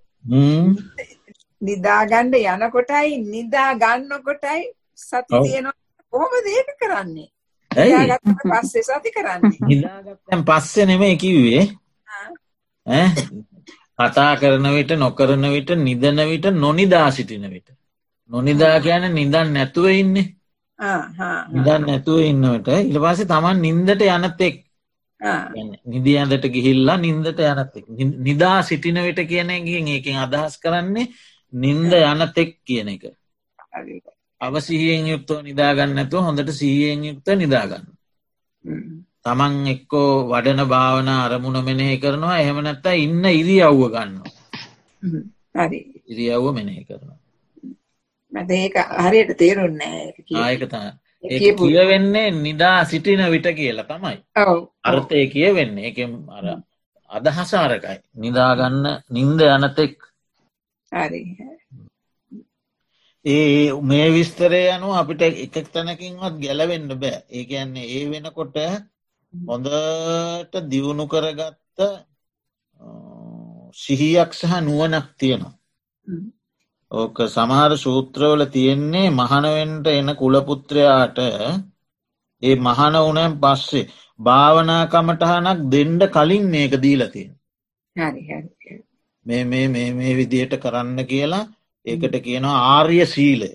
නිදාගන්න 1.62 2.32
යනකොටයි 2.36 3.20
නිදා 3.26 3.70
ගන්නකොටයි 3.76 4.64
සති 4.98 5.42
තියෙනවා. 5.44 5.76
කොහොමද 6.12 6.46
ඒක 6.48 6.74
කරන්නේ? 6.78 7.28
නිදාගත්තට 7.70 8.48
පස්සේ 8.48 8.84
සති 8.84 9.10
කරන්නේ? 9.12 9.56
නිදාගත්තන් 9.68 10.48
පස්සේ 10.48 10.86
නෙමෙයි 10.86 11.16
කිව්වේ. 11.18 11.64
ඈ 12.86 13.08
කතා 14.00 14.32
කරන 14.36 14.66
විට 14.70 14.92
නොකරන 14.96 15.44
විට 15.54 15.70
නිදන 15.78 16.18
විට 16.24 16.46
නොනිදා 16.56 17.08
සිටින 17.12 17.44
විට. 17.50 17.68
නොනිදා 18.30 18.76
කියන 18.80 19.04
නිදන් 19.12 19.48
නැතුව 19.52 19.86
ඉන්නේ. 19.94 20.26
නිදන් 21.54 21.82
නැතුව 21.86 22.18
ඉන්නවට 22.22 22.68
ඉට 22.82 22.98
පස්සේ 22.98 23.28
තමන් 23.28 23.58
නින්දට 23.60 24.02
යනතෙක් 24.08 24.56
නිදි 25.86 26.12
ඇඳට 26.16 26.46
ගිහිල්ලා 26.54 26.96
නින්දට 26.98 27.40
යනතෙක් 27.44 27.84
නිදා 28.20 28.58
සිටින 28.62 29.00
විට 29.02 29.20
කියන 29.28 29.50
එකින් 29.50 29.88
ඒකින් 29.88 30.16
අදහස් 30.18 30.54
කරන්නේ 30.58 31.06
නින්ද 31.52 31.92
යනතෙක් 32.02 32.50
කියන 32.64 32.88
එක. 32.90 33.02
අවසිහියෙන් 34.40 35.06
යුක්තෝ 35.06 35.40
නිදාගන්න 35.42 36.00
ඇතුව 36.00 36.22
හොඳට 36.26 36.50
සීයෙන් 36.54 37.04
යුක්ත 37.04 37.28
නිදාගන්න 37.36 37.86
තමන් 39.24 39.54
එක්කෝ 39.66 40.10
වඩන 40.30 40.62
භාවන 40.66 41.08
අරමුණ 41.16 41.64
මෙනෙහි 41.64 41.96
කරනවා. 41.98 42.38
එහෙම 42.38 42.58
නැත්ත 42.60 42.86
ඉන්න 42.96 43.24
ඉරියව්ව 43.32 43.82
ගන්න 43.88 44.14
ඉරියව්ව 46.06 46.46
මෙනෙහි 46.52 46.84
කරනවා. 46.84 47.18
ඒක 48.56 48.76
හරියට 48.98 49.36
තේරුන්නේ 49.38 50.14
ආයකත 50.38 50.74
කියවෙන්නේ 51.62 52.30
නිදා 52.38 52.84
සිටින 52.84 53.22
විට 53.30 53.48
කියලා 53.52 53.86
තමයි. 53.86 54.16
අර්ථය 54.84 55.26
කියවෙන්නේ. 55.28 55.86
එක 55.88 55.98
අර 56.30 56.46
අදහසාරකයි 57.10 57.98
නිදාගන්න 58.16 58.84
නින්ද 59.10 59.40
යනතෙක් 59.46 59.96
ඒ 63.24 63.72
මේ 63.82 64.06
විස්තරය 64.10 64.62
යනු 64.70 64.88
අපිට 64.94 65.22
එකක් 65.22 65.66
තැනකින්වත් 65.68 66.36
ගැලවෙන්න 66.38 66.88
බෑ. 66.96 67.18
ඒ 67.30 67.44
කියන්නේ 67.44 67.86
ඒ 67.88 68.04
වෙනකොට 68.10 68.56
හොඳට 69.34 70.54
දියුණු 70.70 71.04
කරගත්ත 71.06 71.78
සිහියක් 73.74 74.30
සහ 74.32 74.52
නුවනක් 74.60 75.06
තියෙනවා. 75.18 75.54
ඕක 76.90 77.16
සමහර 77.26 77.72
සූත්‍රවල 77.78 78.42
තියෙන්නේ 78.46 79.10
මහනවෙන්ට 79.12 79.86
එන 79.88 80.08
කුලපුත්‍රයාට 80.16 81.18
ඒ 82.42 82.54
මහන 82.58 82.94
වනෑම් 82.98 83.34
පස්සේ 83.42 83.90
භාවනාකමටහනක් 84.20 85.60
දෙන්ඩ 85.72 86.02
කලින් 86.08 86.44
මේක 86.48 86.72
දීලතියෙන්. 86.84 87.32
මේ 89.26 89.44
මේ 89.44 89.66
මේ 89.68 89.90
මේ 89.92 90.18
විදියට 90.18 90.54
කරන්න 90.58 90.98
කියලා 91.06 91.50
ඒකට 91.86 92.14
කියනවා 92.26 92.58
ආර්ය 92.68 92.98
සීලය. 93.06 93.50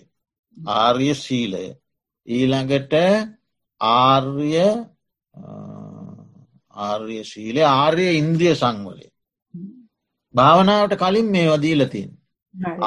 ආර්ය 0.58 1.10
සීලය. 1.16 1.64
ඊළඟට 2.28 2.94
ආර්ය 3.82 4.54
ආර්ය 6.76 7.18
ශීලය 7.24 7.64
ආර්ය 7.72 8.08
ඉන්ද්‍රිය 8.18 8.54
සංවලය 8.56 9.08
භාවනාවට 10.36 10.96
කලින් 10.98 11.28
මේ 11.30 11.48
වදීලතින් 11.50 12.10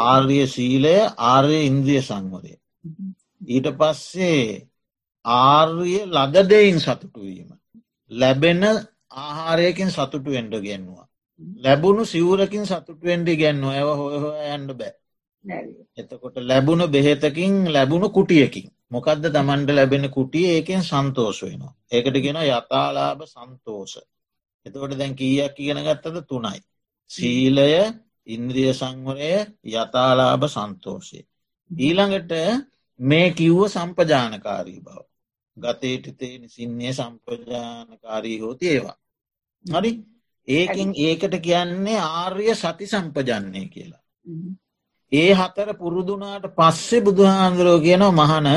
ආර්ය 0.05 0.41
ශීලය 0.47 0.97
ආර්ය 1.26 1.59
ඉන්ද්‍රිය 1.64 2.03
සංවලය 2.03 2.55
ඊට 3.49 3.68
පස්සේ 3.74 4.45
ආර්ය 5.24 5.97
ලදදයින් 6.09 6.78
සතුටුවීම 6.78 7.51
ලැබෙන 8.11 8.62
ආහාරයකින් 9.16 9.91
සතුටු 9.91 10.30
එන්ඩ 10.32 10.55
ගැන්නවා. 10.59 11.07
ලැබුණු 11.57 12.05
සිවරකින් 12.05 12.64
සතුටුවෙන්ඩි 12.66 13.36
ගැන්නවා. 13.36 13.74
ඇව 13.74 13.89
හොය 13.97 14.16
හො 14.16 14.30
ඇන්ඩ 14.43 14.70
බෑ. 14.72 14.95
එතකොට 15.97 16.36
ලැබුණු 16.43 16.89
බෙහෙතකින් 16.89 17.55
ලැබුණු 17.72 18.09
කුටියකින් 18.11 18.68
මොකක්ද 18.91 19.24
තමන්ට 19.28 19.70
ලැබෙන 19.70 20.11
කුටිය 20.11 20.47
ඒකෙන් 20.55 20.82
සන්තෝෂ 20.82 21.43
වෙනවා. 21.43 21.74
ඒකට 21.93 22.16
ගෙන 22.24 22.41
යතාලාභ 22.43 23.24
සන්තෝෂ. 23.26 23.95
එතකොට 24.66 24.99
දැන් 24.99 25.14
කීයක් 25.14 25.57
ඉගෙන 25.59 25.84
ගත්තද 25.84 26.26
තුනයි. 26.28 26.61
සීලය 27.11 27.68
ඉන්ද්‍රිය 28.26 28.72
සංවරය 28.74 29.32
යථලාභ 29.66 30.45
සන්තෝෂය. 30.47 31.20
ඊළඟට 31.70 32.32
මේ 33.01 33.28
කිව්ව 33.30 33.61
සම්පජානකාරී 33.66 34.80
බව. 34.80 34.99
ගතේටතේ 35.57 36.49
සින්නේ 36.49 36.93
සම්පජානකාරී 36.93 38.39
හෝති 38.41 38.66
ඒවා. 38.68 38.97
හරි 39.64 39.93
ඒකින් 40.49 40.91
ඒකට 40.97 41.34
කියන්නේ 41.41 41.99
ආර්ය 41.99 42.55
සති 42.55 42.86
සම්පජන්නේ 42.86 43.66
කියලා. 43.68 44.03
ඒ 45.12 45.30
හතර 45.32 45.68
පුරුදුනාට 45.74 46.44
පස්සේ 46.52 47.00
බුදුහාන්දුරෝ 47.00 47.78
කියන 47.80 48.04
මහන 48.11 48.48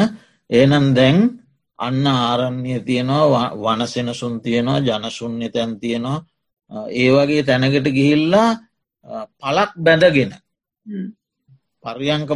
ඒනම් 0.50 0.86
දැන් 0.94 1.18
අන්න 1.80 2.06
ආරණ්‍ය 2.08 2.74
තියෙනවා 2.82 3.46
වනසෙනසුන් 3.56 4.36
තියෙනවා 4.40 4.84
ජනසුන්්‍ය 4.88 5.48
තැන් 5.50 5.72
තියෙනවා 5.80 6.20
ඒ 6.96 7.10
වගේ 7.12 7.44
තැනකට 7.44 7.88
ගිහිල්ලා 7.90 8.50
පලක් 9.40 9.72
බැඳගෙන 9.78 10.32
පරියංක 11.84 12.32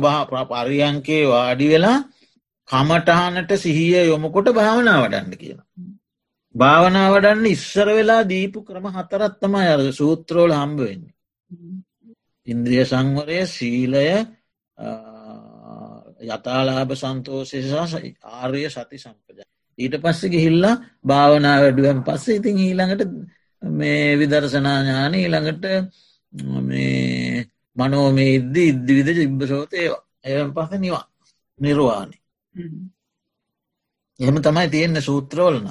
පරියංකේ 0.52 1.24
වාඩි 1.26 1.68
වෙලා 1.68 1.98
කමටහනට 2.70 3.52
සිහිය 3.58 3.96
යොමකොට 4.04 4.48
භාවනා 4.52 4.98
වඩන්න 5.00 5.34
කියන. 5.34 5.60
භාවනා 6.56 7.08
වඩන්න 7.12 7.46
ඉස්සර 7.48 7.88
වෙලා 7.90 8.24
දීපු 8.26 8.60
ක්‍රම 8.64 8.86
හතරත්තම 8.90 9.56
අර 9.64 9.82
සූත්‍රෝල 9.94 10.52
හම්බ 10.54 10.80
වෙන්නේ. 10.80 11.15
ඉන්ද්‍රිය 12.48 12.84
සංවරය 12.86 13.40
සීලය 13.48 14.06
යථලාභ 16.28 16.94
සන්තෝසය 16.96 17.60
ආර්ය 18.32 18.64
සති 18.70 18.98
සම්පජ. 18.98 19.40
ඊට 19.78 19.96
පස්ස 19.98 20.22
ගිහිල්ලා 20.28 20.76
භාවනා 21.04 21.58
වැඩුවෙන් 21.62 22.00
පස්සේ 22.04 22.38
ඉතින් 22.38 22.58
ඊළඟට 22.60 23.02
මේ 23.62 24.18
විදර්ශනා 24.20 24.78
ඥාන 24.80 25.14
ඊළඟට 25.16 25.66
මනෝමේ 27.78 28.32
ඉද්ද 28.34 28.56
ඉද්දිවිද 28.64 29.10
ජිබ්බසෝත 29.16 29.74
ඒවා. 29.76 30.04
එවන් 30.26 30.52
පස 30.54 30.72
නිවා 30.78 31.06
නිර්වාණි 31.60 32.18
එහෙම 34.20 34.38
තමයි 34.40 34.68
තියෙන්න 34.70 35.02
සූත්‍රවලන 35.02 35.68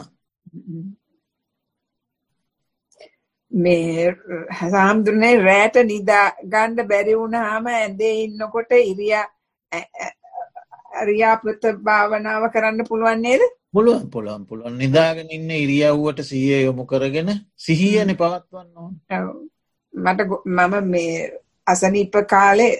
මේ 3.54 4.14
හාමුදුරනේ 4.52 5.34
රෑට 5.38 5.76
නිදා 5.84 6.26
ගණ්ඩ 6.44 6.88
බැරි 6.88 7.14
වුණාම 7.14 7.66
ඇඳේ 7.68 8.14
ඉන්නකොට 8.22 8.72
ඉරියා 8.82 9.26
අරියාපත 10.94 11.62
භාවනාව 11.82 12.48
කරන්න 12.52 12.88
පුළුවන් 12.88 13.22
නේද? 13.22 13.42
පුළුවන් 13.72 14.10
පුළුවන් 14.10 14.46
පුළුවන්. 14.46 14.78
නිදාගෙන 14.78 15.30
ඉන්න 15.30 15.50
ඉරියව්වට 15.56 16.24
සිහිය 16.24 16.64
යොමු 16.64 16.86
කරගෙන 16.86 17.30
සිහියන 17.56 18.16
පවත්වන්න 18.16 18.70
ඕන. 18.76 18.92
මට 19.94 20.20
මම 20.46 20.74
මේ 20.86 21.30
අසනීප 21.66 22.14
කාලේ 22.26 22.74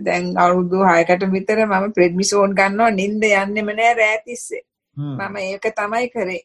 දැන් 0.00 0.24
අවුරුදු 0.36 0.78
හයකට 0.84 1.22
විතර 1.32 1.58
මම 1.62 1.92
ප්‍රෙඩ්මිසෝන් 1.92 2.54
ගන්නවා 2.54 2.90
නින්ද 2.92 3.22
යන්නෙම 3.24 3.68
නෑ 3.72 3.94
රෑතිස්සේ 3.94 4.62
මම 4.96 5.36
ඒක 5.38 5.64
තමයි 5.74 6.08
කරේ 6.08 6.42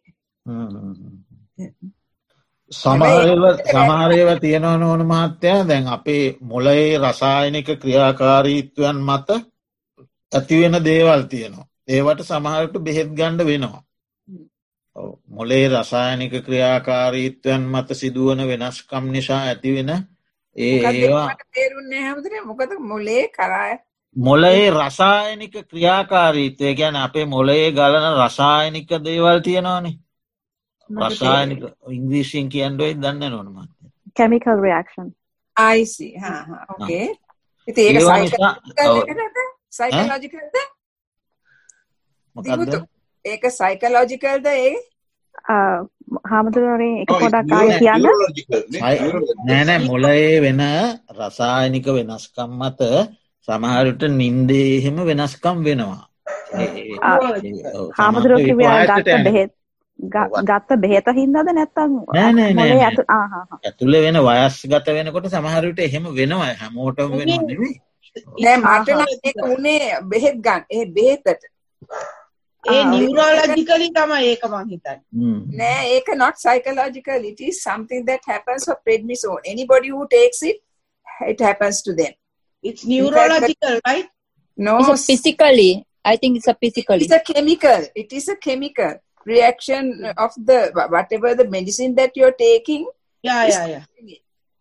සමහරව 2.72 3.44
සමහරයව 3.66 4.30
තියෙනව 4.40 4.74
නොවන 4.78 5.02
මහත්තයා 5.06 5.64
දැන් 5.66 5.88
අපේ 5.90 6.26
මොලයේ 6.44 6.98
රසායනික 7.00 7.70
ක්‍රියාකාරීත්වයන් 7.78 8.98
මත 9.02 9.30
ඇතිවෙන 10.32 10.76
දේවල් 10.82 11.24
තියෙනවා. 11.26 11.68
ඒවට 11.88 12.22
සමහරට 12.24 12.76
බෙහෙත් 12.80 13.10
ගණ්ඩ 13.12 13.46
වෙනවා. 13.46 13.84
මොලේ 15.30 15.68
රසායනික 15.70 16.34
ක්‍රියාකාරීත්වයන් 16.42 17.64
මත 17.66 17.90
සිදුවන 17.94 18.42
වෙනස්කම් 18.46 19.06
නිසා 19.10 19.42
ඇතිවෙන 19.44 19.90
ඒ 20.56 20.76
ඒවා 20.92 21.28
තේරුන්නේ 21.54 22.02
හැමතර 22.02 22.34
මොකද 22.46 22.72
මොලේ 22.82 23.26
කරාය? 23.30 23.74
මොලයේ 24.16 24.70
රසායනික 24.72 25.54
ක්‍රියාකාරීත්වය 25.66 26.74
ගැන 26.76 26.96
අපේ 26.98 27.26
මොලයේ 27.28 27.72
ගලන 27.74 28.08
රසායනික 28.18 28.90
දේවල් 29.02 29.40
තියෙනවානේ 29.42 29.96
රසායනික 31.08 31.62
ඉංග්‍රීසියෙන් 31.98 32.48
කියන්ඩුවයි 32.50 32.94
දන්න 33.04 33.32
නොනම 33.32 33.58
chemical 34.16 34.58
reaction. 34.60 35.06
I see 35.58 36.08
okay 36.70 37.08
ඉති 37.68 37.82
ඒක 37.88 38.00
සයිකලෝජිකල්ද 39.72 40.56
ඒක 43.26 43.44
සයිකලෝජිකල්ද 43.52 44.46
ඒ? 44.48 44.74
හාමුදුරුවනේ 46.32 47.02
එක 47.04 47.10
පොඩක් 47.24 47.54
ආය 47.58 47.70
කියන්න. 47.80 48.06
නෑනෑ 49.48 49.80
මොලයේ 49.88 50.36
වෙන 50.46 50.62
රසායනික 51.18 51.88
වෙනස්කම් 51.98 52.52
මත 52.60 52.82
සමහරට 53.48 54.02
නින්දේ 54.18 54.68
එහෙම 54.78 54.98
වෙනස්කම් 55.10 55.58
වෙනවා. 55.68 56.04
හාමුදුරුව 57.98 58.40
බෙහෙත් 59.26 59.52
ගත්ත 60.10 60.80
බෙහෙත 60.84 61.08
හින්දද 61.20 61.54
නැත්තම් 61.60 61.92
ඇතුළ 63.68 63.96
වෙන 64.06 64.18
වයස් 64.28 64.58
ගත 64.74 64.88
වෙනකොට 64.98 65.28
සමහරට 65.34 65.80
එහෙම 65.88 66.06
වෙනවා. 66.20 66.52
හැමෝටම 66.62 67.18
වෙනවා 67.20 67.42
නෙවේ 67.50 67.74
නෑ 68.46 68.58
මට 68.58 68.90
ඒක 69.24 69.38
උනේ 69.56 70.00
බෙහෙත් 70.14 70.42
ගන්න 70.48 70.64
ඒ 70.78 70.86
බෙහෙතට. 70.98 71.46
ඒ 72.64 72.84
නියුරෝලොජිකලි 72.94 73.90
තමයි 74.00 74.32
ඒක 74.32 74.44
මං 74.50 74.66
හිතන්නේ. 74.72 74.98
නෑ 75.60 75.86
ඒක 75.98 76.10
not 76.24 76.42
psychological. 76.44 77.30
It 77.32 77.40
is 77.50 77.62
something 77.64 78.06
that 78.10 78.26
happens 78.34 78.66
for 78.66 78.78
prednisone. 78.88 79.46
Anybody 79.46 79.90
who 79.90 80.08
takes 80.08 80.42
it 80.42 80.60
it 81.28 81.40
happens 81.40 81.82
to 81.84 81.94
them. 81.94 82.14
It's 82.64 82.86
neurological 82.86 83.80
right? 83.88 84.10
no. 84.58 84.80
It's 84.80 85.06
physically. 85.06 85.86
I 86.04 86.18
think 86.18 86.38
it's 86.38 86.48
a 86.48 86.56
physically. 86.56 87.06
It's 87.06 87.14
a 87.14 87.24
chemical. 87.34 87.82
It 87.96 88.12
is 88.12 88.28
a 88.30 88.36
chemical 88.36 88.94
reaction 89.25 89.85
of 90.17 90.33
the 90.49 90.59
whatever 90.97 91.35
the 91.35 91.49
medicine 91.57 91.95
that 91.95 92.13
you're 92.15 92.39
taking 92.49 92.89
yeah 93.23 93.47
yeah 93.47 93.67
yeah 93.67 93.85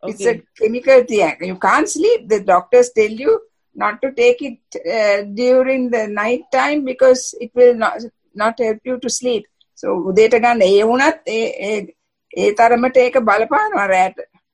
it's 0.04 0.26
a 0.26 0.42
chemical 0.60 1.04
thing 1.04 1.36
you 1.52 1.58
can't 1.68 1.90
sleep 1.98 2.28
the 2.34 2.42
doctors 2.54 2.90
tell 3.00 3.16
you 3.26 3.34
not 3.76 4.02
to 4.02 4.12
take 4.12 4.42
it 4.42 4.60
uh, 4.98 5.24
during 5.34 5.90
the 5.90 6.08
night 6.08 6.44
time 6.52 6.86
because 6.86 7.36
it 7.40 7.52
will 7.54 7.76
not, 7.76 8.02
not 8.34 8.58
help 8.60 8.80
you 8.84 9.00
to 9.00 9.10
sleep. 9.10 9.46
So 9.82 9.88
උදේට 10.10 10.36
ගන්න 10.44 10.62
ඒ 10.68 10.84
වුණත් 10.90 11.18
ඒ 11.38 11.40
ඒ 12.44 12.46
තරමට 12.60 12.98
ඒක 13.06 13.16
බලපානවා 13.30 13.86
රැට. 13.94 14.18